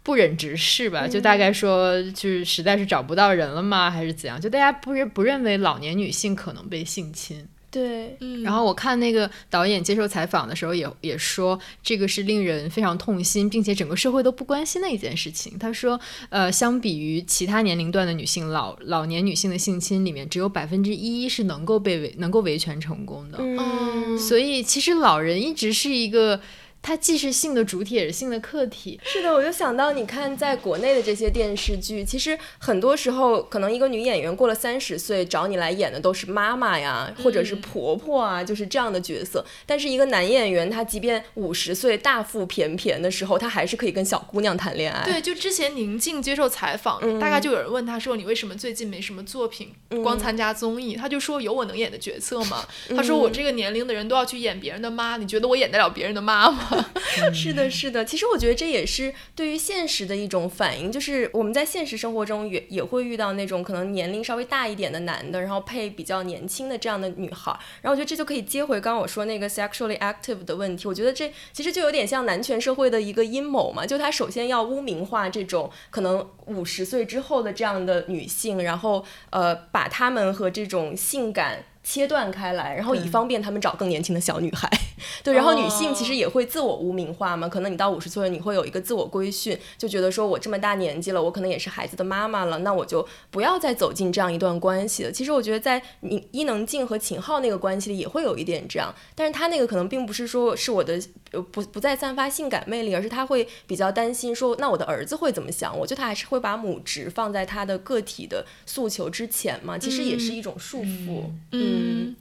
[0.04, 4.40] 不忍直视吧，就大概说就是实在是找不到人了吗，还是怎样？
[4.40, 7.48] 就大家不认不认为老年女性可能被性侵。
[7.72, 15.58] 对，嗯然后我看那个导演接受采访的时候，也也说这个是令人非常痛心，并且整个社会都不关心的一件事情。
[15.58, 16.00] 他说，
[16.30, 23.38] 呃，相比于其他年龄段的女性，老老年女性的性侵里面，只有百分之一是能够被维能够维权成功的。
[23.40, 26.42] 嗯，所以其实老人一直是一个。
[26.82, 29.00] 它既是性的主体，也是性的客体。
[29.04, 39.46] 是的，我就想到，你看，在国内的这些电视剧，其实很多时候，可能一个女演员过了三十岁，找你来演的都是妈妈呀，或者是婆婆啊，就是这样的角色。
[39.66, 45.04] 但是一个男演员，他即便五十岁大腹便便的时候，他还是可以跟小姑娘谈恋爱。
[45.06, 49.72] 对，就之前宁静接受采访，大概就有人问他说：“你为什么最近没什么作品，
[50.04, 52.66] 光参加综艺？”他就说：“有我能演的角色吗？”
[52.96, 56.70] 他说：“我这个年龄的人都要去演别人的妈，你觉得我演得了别人的妈吗？”
[57.34, 58.06] 是的，是的。
[58.06, 67.52] 其实我觉得这也是对于现实的一种反应，就是我们在现实生活中也也会遇到那种可能年龄稍微大一点的男的，然后配比较年轻的这样的女孩。
[67.82, 70.88] 然后我觉得这就可以接回刚刚我说那个 sexually active 的问题。
[70.88, 81.66] 我觉得这其实就有点像男权社会的一个阴谋嘛，就他首先要污名化这种可能五十岁之后的这样的女性，然后呃把他们和这种性感。
[81.92, 84.72] 切断开来，然后以方便他们找更年轻的小女孩。
[85.26, 95.12] 对，然后女性其实也会自我污名化嘛，可能你到五十岁，你会有一个自我规训，就觉得说我这么大年纪了，我可能也是孩子的妈妈了，那我就不要再走进这样一段关系了。
[95.12, 105.78] 其实我觉得在你伊能静和秦昊那个关系里也会有一点这样，但是他那个可能并不是说是我的呃不不再散发性感魅力，而是他会比较担心说，那我的儿子会怎么想？
[105.78, 111.24] 我觉得他还是会把母职放在他的个体的诉求之前嘛，其实也是一种束缚。
[111.52, 112.16] 嗯，嗯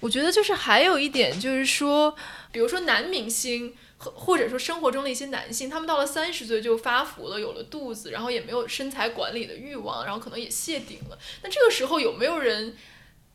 [0.00, 2.16] 我觉得就是还有一点就是说，
[2.50, 11.18] 比如说男明星或或者说生活中的一些男性，他们到了三十岁就发福了，有了肚子，然后也没有身材管理的欲望，然后可能也谢顶了。
[11.42, 12.76] 那这个时候有没有人？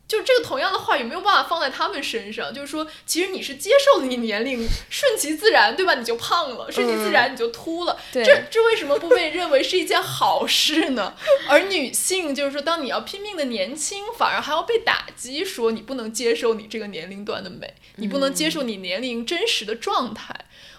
[0.08, 5.94] 就这个同样的话语没有办法放在他们身上，就是说，其实你是接受了你年龄顺其自然，对吧？
[5.94, 11.14] 你就胖了，顺其自然你就秃了，这这为什么不被认为是一件好事呢？
[11.46, 20.34] 而女性就是说，当你要拼命的年轻，反而还要被打击，说你不能接受你这个年龄段的美，你不能接受你年龄真实的状态。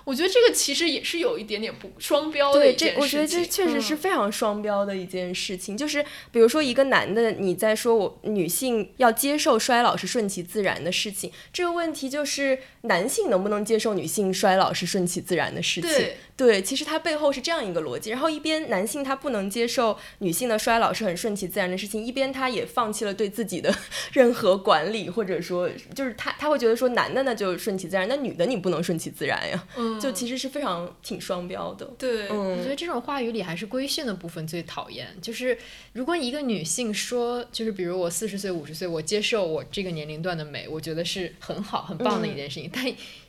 [0.09, 3.01] 我觉得这个其实也是有一点点不双标的一件事情。
[3.03, 5.77] 我觉得这确实是非常双标的一件事情。
[5.77, 16.07] 就是比如说一个男的，你在说我女性要接受衰老是顺其自然的事情，这个问题就是男性能不能接受女性衰老是顺其自然的事情？
[16.39, 18.11] 对，其实它背后是这样一个逻辑。
[18.11, 23.75] 然后一边男性他不能接受女性的衰老是很顺其自然的事情，一边他也放弃了对自己的
[24.13, 29.67] 任何管理，或者说就是他他会觉得说男的那就顺其自然，那女的你不能顺其自然呀。
[29.75, 29.99] 嗯。
[29.99, 35.07] 就其实是非常挺双标的，对，我觉得这种话语里还是规训的部分最讨厌。
[35.21, 35.57] 就是
[35.91, 42.69] 如果一个女性说，就是比如我四十岁、五十岁，我接受我这个年龄段的美，我觉得是很好、很棒的一件事情。
[42.73, 42.85] 但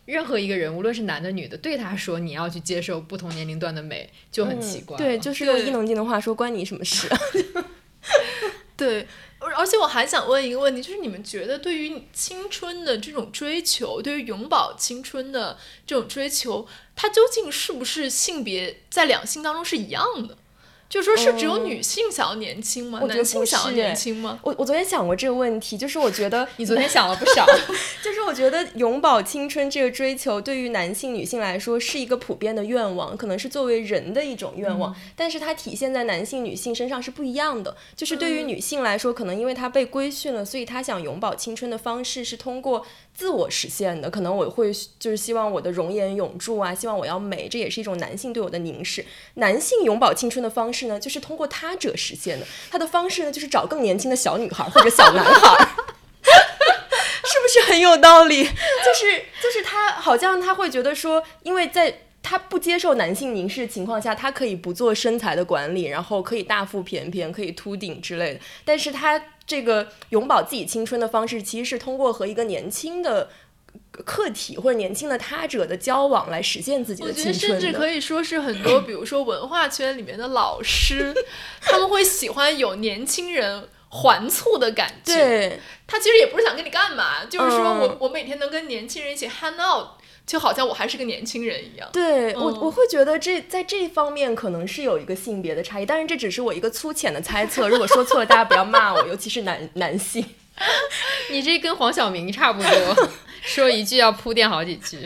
[0.06, 4.96] 任何一个人，无论是男的女的，对他说你要去接受不同年龄段的美，就很奇怪。
[4.96, 7.08] 对，就是用伊能静的话说，关你什么事？
[8.76, 9.06] 对。
[9.56, 20.36] 而且我还想问一个问题，就是你们觉得对于青春的这种追求，对于永葆青春的这种追求，它究竟是不是性别在两性当中是一样的？
[20.90, 23.00] 就说是只有女性想要年轻吗？
[23.06, 24.40] 男性想要年轻吗？
[24.42, 27.46] 我我昨天想过这个问题，就是我觉得 你昨天想了不少，
[28.02, 37.76] 就是我觉得永葆青春这个追求对于男性、女性来说是一个普遍的愿望，可能是作为人的一种愿望，但是它体现在男性、女性身上是不一样的。
[37.94, 42.84] 就是对于女性来说，可能因为她被规训了，所以她想永葆青春的方式是通过。
[43.14, 49.04] 自我实现的，可能我会就是希望我的容颜永驻啊，希望我要美，这也是一种男性对我的凝视。
[49.34, 52.46] 男性永葆青春的方式呢，就是通过他者实现的。
[52.70, 55.68] 他的方式呢，就是找更年轻的小女孩或者小男孩，
[56.22, 58.42] 是不是很有道理？
[58.44, 69.22] 就是就是他好像他会觉得说，因为在他不接受男性凝视的情况下，他可以不做身材的管理，然后可以大腹便便，可以秃顶之类的，但是他。
[69.46, 73.28] 这个永葆自己青春的方式，其实是通过和一个年轻的
[74.04, 77.34] 客体或者年轻的他者的交往来实现自己的青春。
[77.34, 81.12] 我觉得甚至可以说是很多，比如说文化圈里面的老师，
[81.60, 85.16] 他们会喜欢有年轻人环簇的感觉。
[85.16, 89.99] 对，他其实也不是想跟你干嘛，就是说我我每天能跟年轻人一起 hang out。
[90.30, 91.88] 就好像我还是个年轻人一样。
[91.92, 97.68] 对我，我会觉得这在这方面可能是有一个性别的差异，但是这只是我一个粗浅的猜测。
[97.68, 100.24] 如果说错了，大家不要骂我，尤其是男男性。
[101.32, 103.08] 你这跟黄晓明差不多，
[103.42, 105.00] 说一句要铺垫好几句。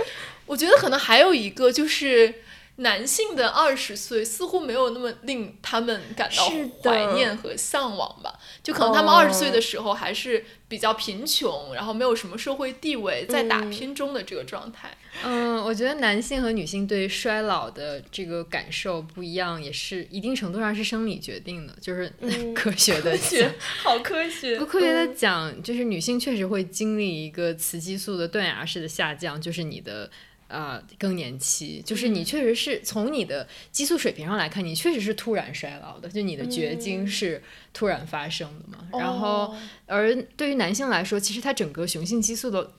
[0.46, 2.36] 我觉得可能还有一个就是。
[2.76, 6.50] 男性的二十岁似乎没有那么令他们感到
[6.82, 8.32] 怀念和向往吧？
[8.62, 14.96] 就可能他们二十岁的时候还是比较贫穷，然后没有什么社会地位，在打拼中的这个状态。
[15.24, 22.08] 嗯，我觉得男性和女性对衰老的这个感受不一样，也是一定程度上是生理决定的，就是
[22.54, 23.52] 科学的讲，
[23.82, 24.56] 好科学。
[24.60, 30.08] 不科学的讲，就是女性确实会经历一个雌激素的断崖式的下降，就是你的。
[30.50, 37.40] 啊，更年期就是你确实是从你的激素水平上来看，你确实是突然衰老的，就你的绝经是
[37.72, 38.84] 突然发生的嘛。
[38.92, 39.54] 然后，
[39.86, 42.72] 而对于男性来说，其实他整个雄性激素的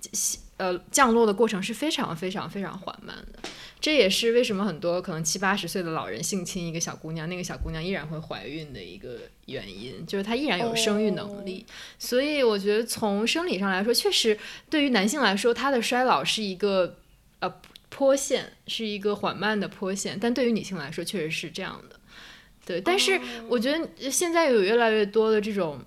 [0.58, 3.40] 呃降落的过程是非常非常非常缓慢的。
[3.80, 11.66] 这也是为什么很多可能七八十岁的老人性侵一个小姑娘，那个小姑娘依然会怀孕的一个原因，就是她依然有生育能力。
[11.98, 14.38] 所以我觉得从生理上来说，确实
[14.70, 16.98] 对于男性来说，他的衰老是一个。
[17.42, 17.54] 呃，
[17.90, 22.00] 坡线是一个缓慢的坡线，但对于女性来说确实是这样的。
[22.66, 23.20] 对，但是
[23.50, 25.84] 我觉得现在有越来越多的这种，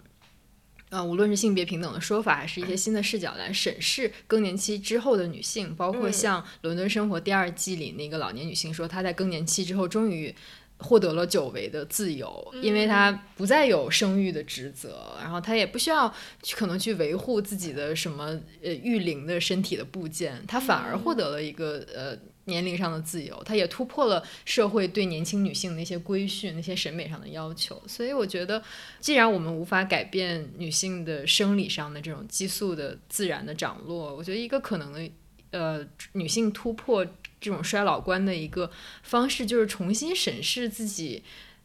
[0.91, 10.35] 呃，无论是性别平等的说法，还是一些新的视角来审视更年期之后的女性，包括像《伦敦生活》第二季里那个老年女性说，她在更年期之后终于。
[10.79, 16.13] 获得了久违的自由，因为他不再有生育的职责，然后他也不需要
[16.43, 27.81] 去可能去维护自己的什么呃育龄的身体的部件，他反而获得了一个呃年龄上的自由，他也突破了社会对年轻女性的一些规训、那些审美上的要求。
[27.87, 28.63] 所以我觉得，
[29.01, 35.11] 既然我们无法改变女性的生理上的这种激素的自然的涨落，我觉得一个可能的
[35.53, 37.07] 呃女性突破。
[37.45, 38.71] 这种衰老观的一个
[39.03, 41.23] 方式，就是重新审视自己，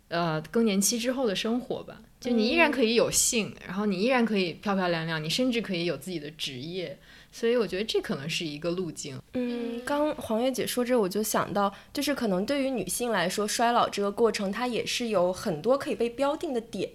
[0.10, 2.02] 呃，更年期之后的生活吧。
[2.20, 7.00] 就你依然可以有性，然后你依然可以漂漂亮亮，你甚至可以有自己的职业。
[7.32, 9.18] 所以我觉得这可能是一个路径。
[9.34, 16.90] 嗯，刚黄月姐说这，我就想到，就是可能对于女性来说，衰老这个过程，它也是有很多可以被标定的点。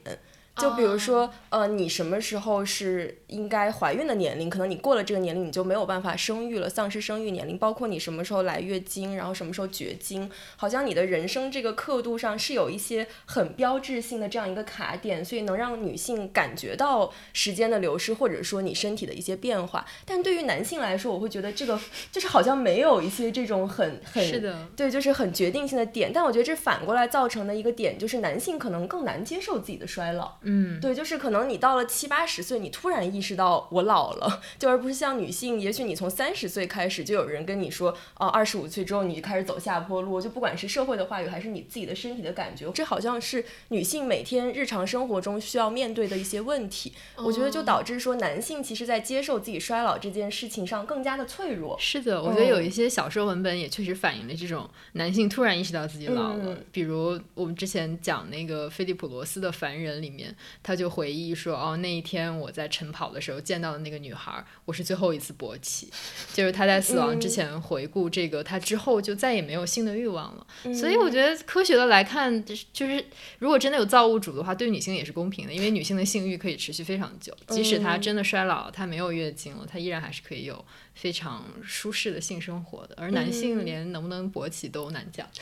[0.56, 4.48] 就比如说，呃，你什么时候是应该怀孕的年龄？
[4.48, 7.58] 可能你过了这个年龄，你就没有办法生育了，丧失生育年龄。
[7.58, 19.84] 包括你什么时候来月经，然后什么时候绝经，好像你的人生这个刻度上是有一些很标志性的这样一个卡点，所以能让女性感觉到时间的流失，或者说你身体的一些变化。
[20.04, 21.78] 但对于男性来说，我会觉得这个
[22.12, 26.12] 就是好像没有一些这种很很是的，对，就是很决定性的点。
[26.12, 30.36] 但我觉得这反过来造成的一个点，就是男性可能更难接受自己的衰老。
[30.44, 46.92] 嗯，对，就是可能你到了七八十岁，你突然意识到我老了，就而不是像女性，也许你从三十岁开始就有人跟你说，哦，二十五岁之后你就开始走下坡路，就不管是社会的话语，还是你自己的身体的感觉，这好像是女性每天日常生活中需要面对的一些问题。
[47.16, 51.74] 我觉得就导致说男性其实在接受自己衰老这件事情上更加的脆弱。
[51.80, 52.34] 是的，我。
[52.34, 60.74] 觉得有一些小说文本也确实反映了这种男性突然意识到自己老了，比如我们之前讲那个菲利普罗斯的《凡人》里面，他。
[60.74, 65.88] 他就回忆说：“哦，那一天我在晨跑的时候见到的那个女孩，我是最后一次勃起。
[66.32, 70.44] 就是他在死亡之前回顾这个，他之后就再也没有性的欲望了。
[70.74, 73.04] 所以我觉得科学的来看，就是
[73.38, 80.64] 如果真的有造物主的话，对女性也是公平的，因为女性的性欲可以持续非常久，即使她真的衰老，她没有月经了，她依然还是可以有
[80.94, 82.96] 非常舒适的性生活的。
[82.98, 85.28] 而男性连能不能勃起都难讲。”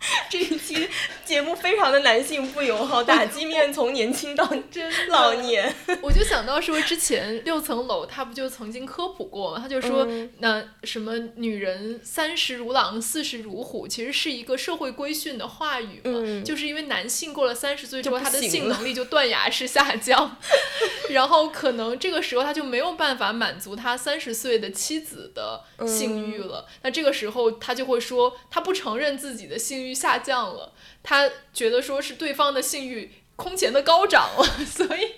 [0.30, 0.88] 这一期
[1.24, 5.72] 节目非常的男性不友好，打击面从年轻到真老年。
[6.00, 9.60] 我就想到说，之前六层楼他不就曾经科普过吗？
[9.60, 10.06] 他就说，
[10.38, 16.42] 那什么女人三十如狼，四十如虎，其实是一个社会规训的话语嘛。
[16.44, 20.38] 就是因为男性过了三十岁之后，他的性能力就断崖式下降，
[21.10, 26.66] 然后可能这个时候他就没有办法满足他三十岁的妻子的性欲了。
[26.82, 29.89] 那这个时候他就会说，他不承认自己的性欲。
[29.94, 30.72] 下降了，
[31.02, 35.14] 他觉得说是对方的性欲空前的高涨了， 所以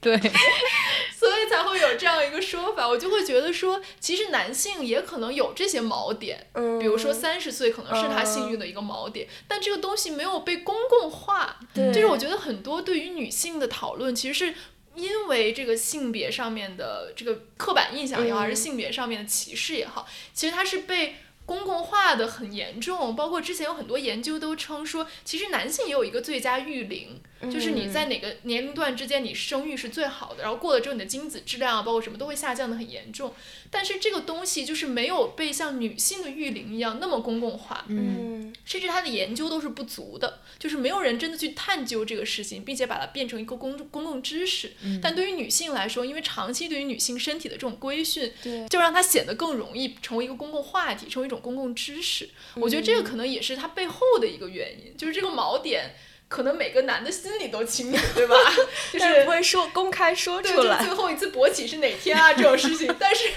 [0.00, 0.16] 对，
[1.18, 2.86] 所以才会有这样一个说法。
[2.86, 11.58] 我就会觉得说，其实男性也可能有这些锚点，嗯，比如说三十岁可能是他性欲的一个锚点，但这个东西没有被公共化。
[11.74, 14.54] 就是我觉得很多对于女性的讨论，其实是
[14.94, 21.16] 因为这个性别上面的这个刻板印象也好，还是性别上面的歧视也好，其实它是被。
[21.46, 27.20] 公共化的很严重，包括之前有很多研究都称说，其实男性也有一个最佳育龄。
[27.52, 33.34] 就是你在哪个年龄段之间，你生育是最好的，然后过了之后，你的精子质量啊，包括什么都会下降的很严重。
[33.70, 44.72] 但是这个东西就是没有被像女性的育龄一样那么公共化，嗯，甚至它的研究都是不足的，就是没有人真的去探究这个事情，并且把它变成一个公公共知识。
[45.02, 52.28] 但对于女性来说，因为长期对于女性身体的这种规训，对，就让它显得更容易成为一个公共话题，成为一种公共知识。
[52.54, 55.94] 我觉得这个可能也是它背后的一个原因，就是这个锚点。
[56.28, 58.34] 可能每个男的心里都清楚，对吧？
[58.92, 60.84] 就是不会说公开说出来。
[60.84, 62.32] 最后一次勃起是哪天啊？
[62.34, 63.28] 这种事情，但是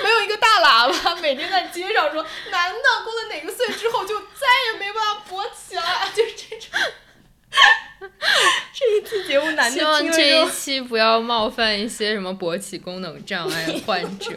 [0.00, 5.82] 没有一个大喇叭每天在街上说，男的过了哪个岁之后就再也没办法勃起了，
[6.14, 6.68] 就是这种。
[8.72, 14.32] 这一期节目男的希望这一期不要冒犯一些什么勃起功能障碍患者。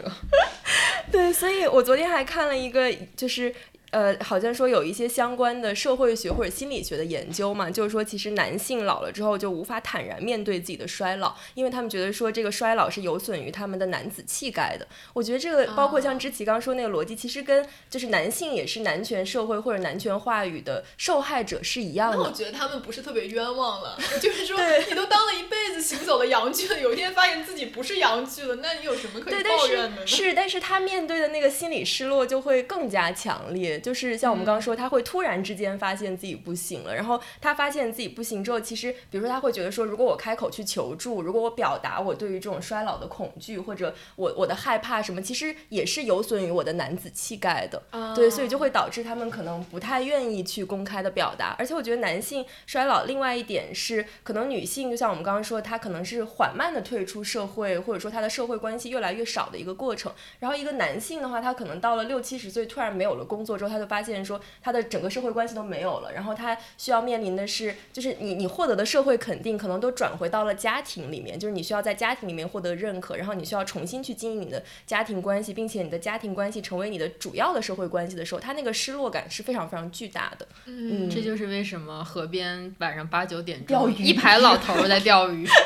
[1.12, 3.54] 对，所以我昨天还看了一个，就是。
[3.90, 14.86] 呃，好像说有一些相关的社会学或者心理学的研究嘛，就是说其实男性老了之后就无法坦然面对自己的衰老，因为他们觉得说这个衰老是有损于他们的男子气概的。
[15.12, 22.16] 我觉得这个包括像知奇刚说那个逻辑，其实跟就是男性也是男权社会或者男权话语的受害者是一样的。
[22.16, 24.56] 那我觉得他们不是特别冤枉了， 就是说
[24.88, 30.06] 你都当了一辈子行走的阳具了，有一天发现自己不是阳具了，那你有什么可以抱怨的呢？
[30.06, 33.79] 是，但是他面对的那个心理失落就会更加强烈。
[33.80, 47.82] 就是像我们刚刚说，他会突然之间发现自己不行了，然后他发现自己不行之后，其实比如说他会觉得说，如果我开口去求助，如果我表达我对于这种衰老的恐惧或者我我的害怕什么，其实也是有损于我的男子气概的。
[48.14, 51.54] 对，所以就会导致他们可能不太愿意去公开的表达。
[51.58, 60.12] 而且我觉得男性衰老另外一点是，可能女性就像我们刚刚说，她可能是缓慢的退出社会，或者说她的社会关系越来越少的一个过程。
[60.38, 80.46] 然后一个男性的话，他可能到了六七十岁，突然没有了工作之后，他就发现说他的整个社会关系都没有了，然后他需要面临的是，就是你你获得的社会肯定可能都转回到了家庭里面，就是你需要在家庭里面获得认可，然后你需要重新去经营你的家庭关系，并且你的家庭关系成为你的主要的社会关系的时候，他那个失落感是非常非常巨大的。
[80.66, 85.46] 嗯，这就是为什么河边晚上八九点钟，钓鱼一排老头儿在钓鱼。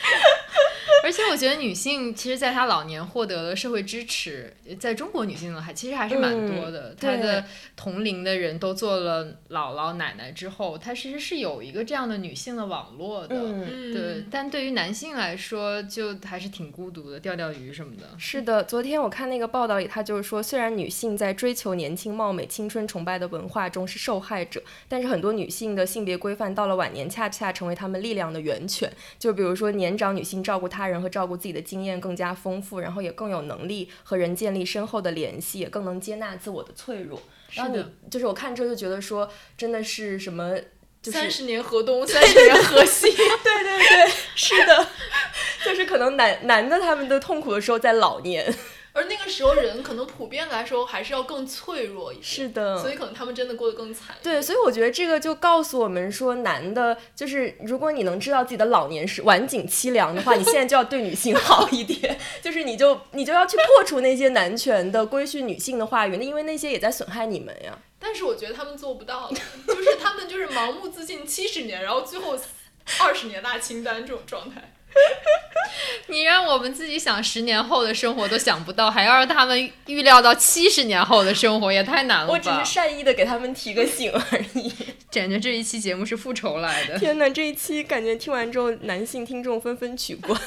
[1.10, 6.90] 而且我觉得女性其实，在她老年获得了社会支持，在中国女性呢，还其实还是蛮多的。
[6.90, 7.44] 嗯她的
[7.74, 13.34] 同龄的人都做了姥姥奶奶之后，她其实是有一个这样的女性的网络的。
[13.36, 13.92] 嗯。
[13.92, 18.04] 对，但对于男性来说，就还是挺孤独的，钓钓鱼什么的。
[18.16, 28.88] 是的，昨天我看那个报道里，他就是说，虽然女性在追求年轻貌美、青春崇拜的文化中是受害者，但是很多女性的性别规范到了晚年，恰恰成为她们力量的源泉。
[29.18, 37.20] 就比如说，年长女性照顾他人和照顾自己的经验更加丰富，然后也更有能力和人建立深厚的联系，也更能接纳自我的脆弱。
[37.52, 40.54] 然后你是就是我看之后就觉得说，真的是什么。
[41.02, 43.10] 就是三十年河东， 三十年河西。
[43.10, 44.86] 对对对，是的，
[45.64, 48.54] 就是可能男男的他们的痛苦的时候在老年，
[48.92, 54.16] 而那个时候人可能普遍来说还是要更脆弱一些，是的，所以可能他们真的过得更惨。
[54.22, 67.78] 对，所以我觉得这个就告诉我们说，男的，就是如果你能知道自己的老年是晚景凄凉的话，你现在就要对女性好一点， 就是你就你就要去破除那些男权的规训女性的话语，那因为那些也在损害你们呀。
[67.98, 69.30] 但是我觉得他们做不到，
[69.68, 72.36] 就是他们就是盲目自信七十年，然后最后
[73.00, 74.72] 二十年大清单这种状态。
[76.08, 82.32] 你让我们自己想十年后的生活都想不到，还要让他们预料到七十年后的生活，也太难了吧！
[82.32, 84.72] 我只是善意的给他们提个醒而已。
[85.12, 86.98] 感觉这一期节目是复仇来的。
[86.98, 90.40] 天哪，这一期感觉听完之后，男性听众纷纷取关。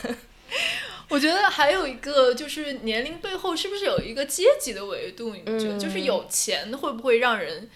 [1.10, 5.36] 我觉得还有一个就是年龄背后是不是有一个阶级的维度？
[5.36, 7.70] 你们觉得，嗯就是有钱会不会让人？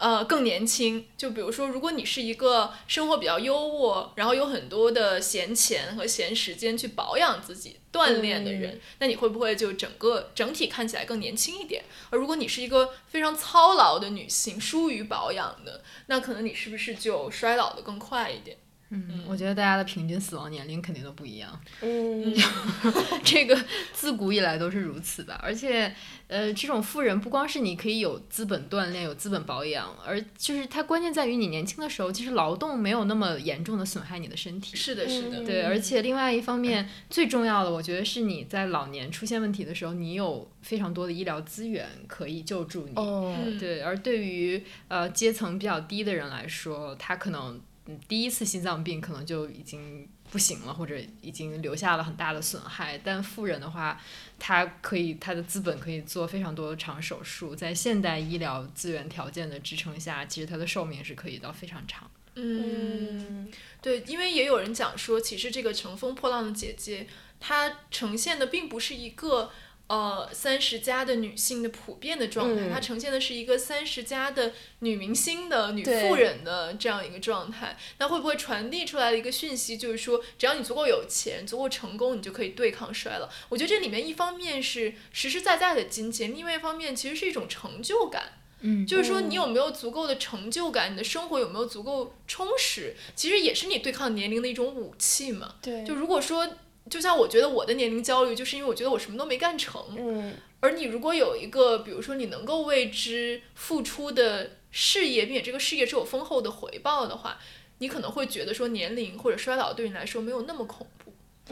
[0.00, 1.06] 呃，更年轻。
[1.16, 11.84] 就比如说，如果你是一个生活比较优渥，然后有很多的闲钱和闲时间去保养自己、锻炼的人，那你会不会就整个整体看起来更年轻一点？
[12.08, 18.56] 而如果你是一个非常操劳的女性，疏于保养的，那可能你是不是就衰老的更快一点？
[18.90, 22.34] 嗯，我觉得大家的平均死亡年龄肯定都不一样，嗯，
[23.24, 23.56] 这个
[23.92, 25.38] 自古以来都是如此吧。
[25.42, 25.94] 而且，
[26.26, 34.76] 呃，这种富人不光是你可以有资本锻炼、有资本保养，而就是它关键在于你年轻的时候，其实劳动没有那么严重的损害你的身体。
[34.76, 42.92] 是的，是的，嗯对，而且另外一方面，最重要的，我觉得是你在老年出现问题的时候，你有非常多的医疗资源可以救助你。
[42.96, 47.60] 哦，嗯对，而对于呃阶层比较低的人来说，他可能
[47.90, 53.00] 嗯第一次心脏病可能就已经不行了，或者已经留下了很大的损害。
[53.02, 54.00] 但富人的话，
[54.38, 62.10] 他可以他的资本可以做非常多的长手术，在现代医疗资源条件的支撑下，其实他的寿命是可以到非常长。
[62.36, 63.50] 嗯，
[63.82, 67.02] 对，因为也有人讲说，其实这个《乘风破浪的姐姐》，
[67.40, 69.50] 她呈现的并不是一个
[69.90, 77.76] 呃三十加的女性的普遍的状态，嗯它呈现的是一个三十加的女明星的女富人的这样一个状态。
[77.98, 83.28] 那会不会传递出来的一个讯息，就是说，只要你足够有钱、足够成功，你就可以对抗衰老？
[83.48, 88.34] 我觉得这里面一方面是实实在在的金钱，另外一方面其实是一种成就感。
[88.62, 90.92] 嗯就是说，你有没有足够的成就感？
[90.92, 92.94] 你的生活有没有足够充实？
[93.16, 95.56] 其实也是你对抗年龄的一种武器嘛。
[95.60, 96.46] 对，就如果说，
[96.88, 99.82] 就像我觉得我的年龄焦虑，就是因为我觉得我什么都没干成。
[99.98, 107.38] 嗯而你如果有一个，比如说你能够为之付出的事业，并且这个事业是有丰厚的回报的话，
[107.78, 110.99] 你可能会觉得说年龄或者衰老对你来说没有那么恐怖。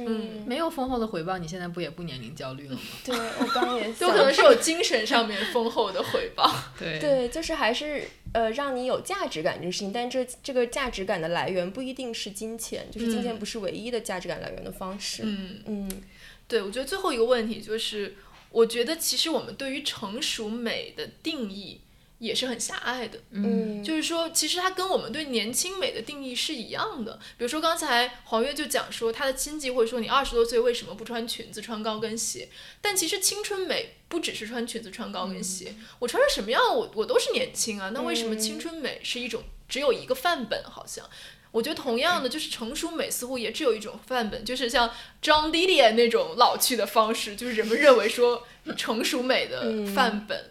[0.06, 2.80] 嗯，没有丰厚的回报，你现在不也不年龄焦虑了吗？
[3.04, 6.50] 对我刚刚也 有想可能是有精神上面丰厚的回报。
[6.78, 15.22] 对对，就是还是呃让你有价值感这个事情，但这这个价值感的来源不一定是金钱，就是金钱嗯不是唯一的价值感来源的方式。
[15.24, 15.60] 嗯。
[15.66, 16.02] 嗯
[16.46, 18.16] 对，我觉得最后一个问题就是，
[18.50, 21.78] 我觉得其实我们对于成熟美的定义
[22.18, 23.20] 也是很狭隘的。
[23.30, 27.18] 嗯，就是说，其实它跟我们对年轻美的定义是一样的。
[27.36, 32.48] 比如说刚才黄月就讲说，她的亲戚会说你二十多岁为什么不穿裙子、穿高跟鞋？
[32.80, 37.90] 但其实青春美不只是穿裙子、穿高跟鞋，我穿成什么样，我我都是年轻啊。
[37.94, 40.64] 那为什么青春美是一种只有一个范本？
[40.64, 41.08] 好像
[41.50, 44.90] 我觉得同样的，就是成熟美似乎也只有一种范本，就是像
[45.22, 48.46] John Didion 那种老去的方式，就是人们认为说
[48.76, 50.50] 成熟美的范本。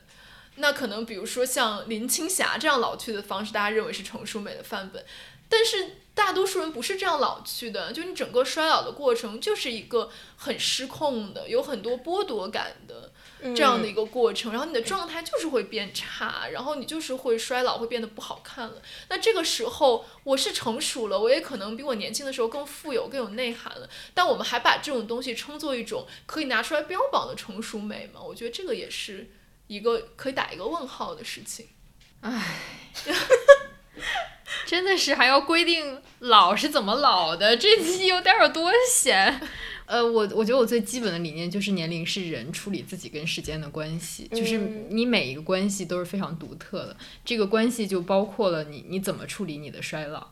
[0.58, 5.06] 那可能比如说像林青霞这样老去的方式，大家认为是成熟美的范本，
[5.48, 13.12] 但是大多数人不是这样老去的，就你整个衰老的过程就是一个很失控的，有很多剥夺感的
[13.56, 18.82] 这样的一个过程，然后你的状态就是会变差，然后你就是会衰老，会变得不好看了。
[19.10, 28.20] 那这个时候我是成熟了，我也可能比我年轻的时候更富有、更有内涵了，但我们还把这种东西称作一种可以拿出来标榜的成熟美吗？
[28.20, 29.30] 我觉得这个也是。
[29.68, 31.68] 一个可以打一个问号的事情，
[32.22, 32.60] 唉，
[34.66, 39.42] 真的是还要规定老是怎么老的，这期有点多闲。
[39.86, 44.58] 呃，我我觉得我最基本的理念就是年龄是人处理自己跟时间的关系，就是
[44.90, 50.28] 你每一个关系都是非常独特的，这个关系就包括了你你怎么处理你的衰老，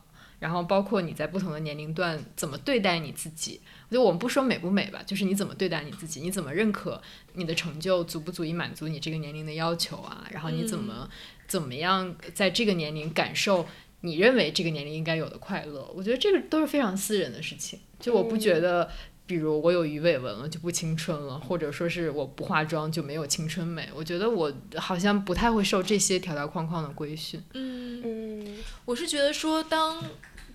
[0.46, 3.60] 然后包括你在不同的年龄段怎么对待你自己。
[3.90, 7.02] 就我们不说美不美吧，就是你怎么对待你自己，你怎么认可
[7.34, 10.28] 你的成就足不足以满足你这个年龄的要求啊？
[10.32, 11.10] 然后你怎么
[11.48, 13.66] 怎么样在这个年龄感受
[14.02, 15.90] 你认为这个年龄应该有的快乐？
[15.96, 17.80] 我觉得这个都是非常私人的事情。
[18.00, 18.88] 就我不觉得，
[19.26, 23.90] 比如我有鱼尾纹了就不青春了，或者说是我不化妆就没有青春美。
[23.96, 27.42] 我觉得我好像不太会受这些条条框框的规训。
[27.54, 30.04] 嗯嗯，我是觉得说，当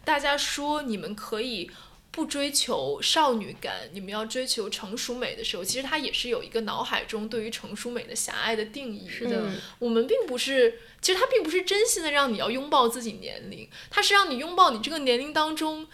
[0.04, 1.70] 大家说你们可以。
[2.12, 9.08] 不追求少女感，你们要追求成熟美的时候，其实它也是有一个脑海中对于成熟美的狭隘的定义。
[9.08, 9.44] 是的，
[9.78, 15.86] 我们并不是，其实它并不是真心的让你要拥抱自己年龄，它是让你拥抱你这个年龄当中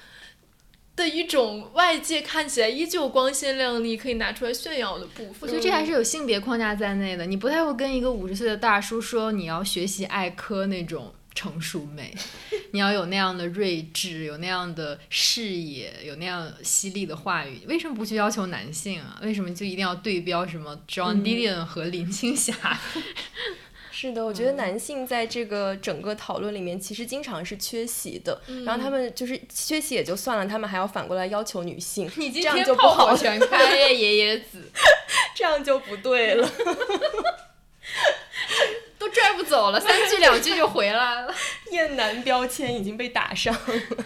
[0.96, 5.42] 的一种外界看起来依旧光鲜亮丽、可以拿出来炫耀的部分。
[5.42, 11.14] 我觉得这还是有性别框架在内的，你不太会跟一个五十岁的大叔说你要学习艾科那种。
[11.36, 12.12] 成熟美，
[12.72, 17.60] 你要有那样的睿智，有那样的视野，有那样犀利的话语。
[17.68, 19.20] 为什么不去要求男性啊？
[19.22, 22.52] 为什么就一定要对标什么 John Didion 和林青霞？
[23.92, 28.38] 是的，我觉得男性在这个整个讨论里面，其实经常是缺席的。
[28.66, 33.16] 然后他们就是缺席也就算了，他们还要反过来要求女性，你这样就不好。
[33.16, 34.70] 全开呀，爷爷子，
[35.34, 36.50] 这样就不对了。
[38.98, 41.34] 都拽不走了，三句两句就回来了。
[41.70, 44.04] 厌男标签已经被打上了。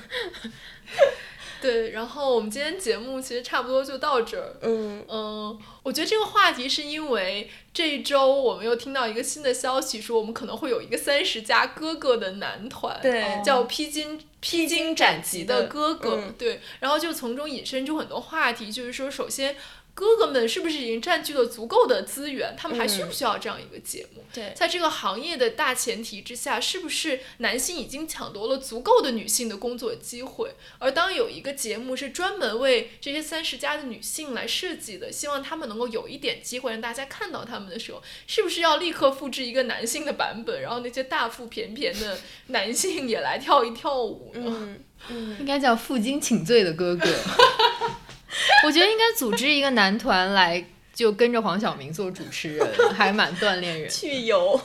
[1.61, 4.57] 对，然后我们今天节目其实差不多就到这儿。
[4.63, 16.19] 嗯嗯，我觉得这个话题是因为这一周我们又听到一个新的消息，说我们可能会有一个三十加哥哥的男团，对，叫披荆披荆斩棘的哥哥。
[16.39, 19.55] 对，然后就从中引申出很多话题，就是说，首先。
[20.01, 22.55] 哥哥们是不是已经占据了足够的资源？
[22.57, 24.25] 他们还需不需要这样一个节目？
[24.33, 30.55] 对，在这个行业的大前提之下，是不是男性已经抢夺了足够的女性的工作机会？
[30.79, 44.43] 而当有一个节目是专门为这些三十加的女性来设计的，希望他们能够有一点机会让大家看到他们的时候，是不是要立刻复制一个男性的版本，然后那些大腹便便的男性也来跳一跳舞呢？
[44.47, 47.07] 嗯嗯，应该叫负荆请罪的哥哥。
[48.65, 50.65] 我觉得应该组织一个男团来，
[50.95, 53.91] 就跟着黄晓明做主持人，还蛮锻炼人。
[53.91, 54.61] 去油。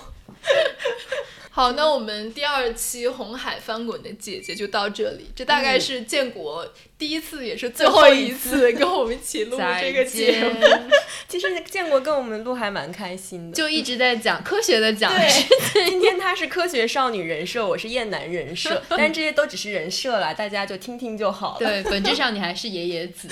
[1.55, 5.29] 好，那我们第二期《红海翻滚的姐姐》就到这里。
[5.33, 10.59] 这大概是建国第一次，也是最后一次 跟我们一起录这个节目。
[11.29, 15.09] 其实建国跟我们录还蛮开心的，就一直在讲科学的讲。
[15.15, 15.29] 对，
[15.87, 21.59] 今天他是科学少女人设，我是厌男人设，但这些都只是人设啦，大家就听听就好了。
[21.59, 23.29] 对，本质上你还是爷爷子。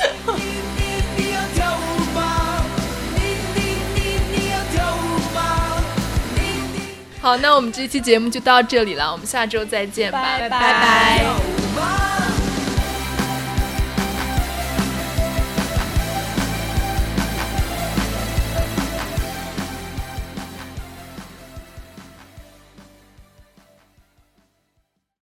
[7.24, 12.23] 好，那我们这期节目就到这里了，我们下周再见吧，拜拜。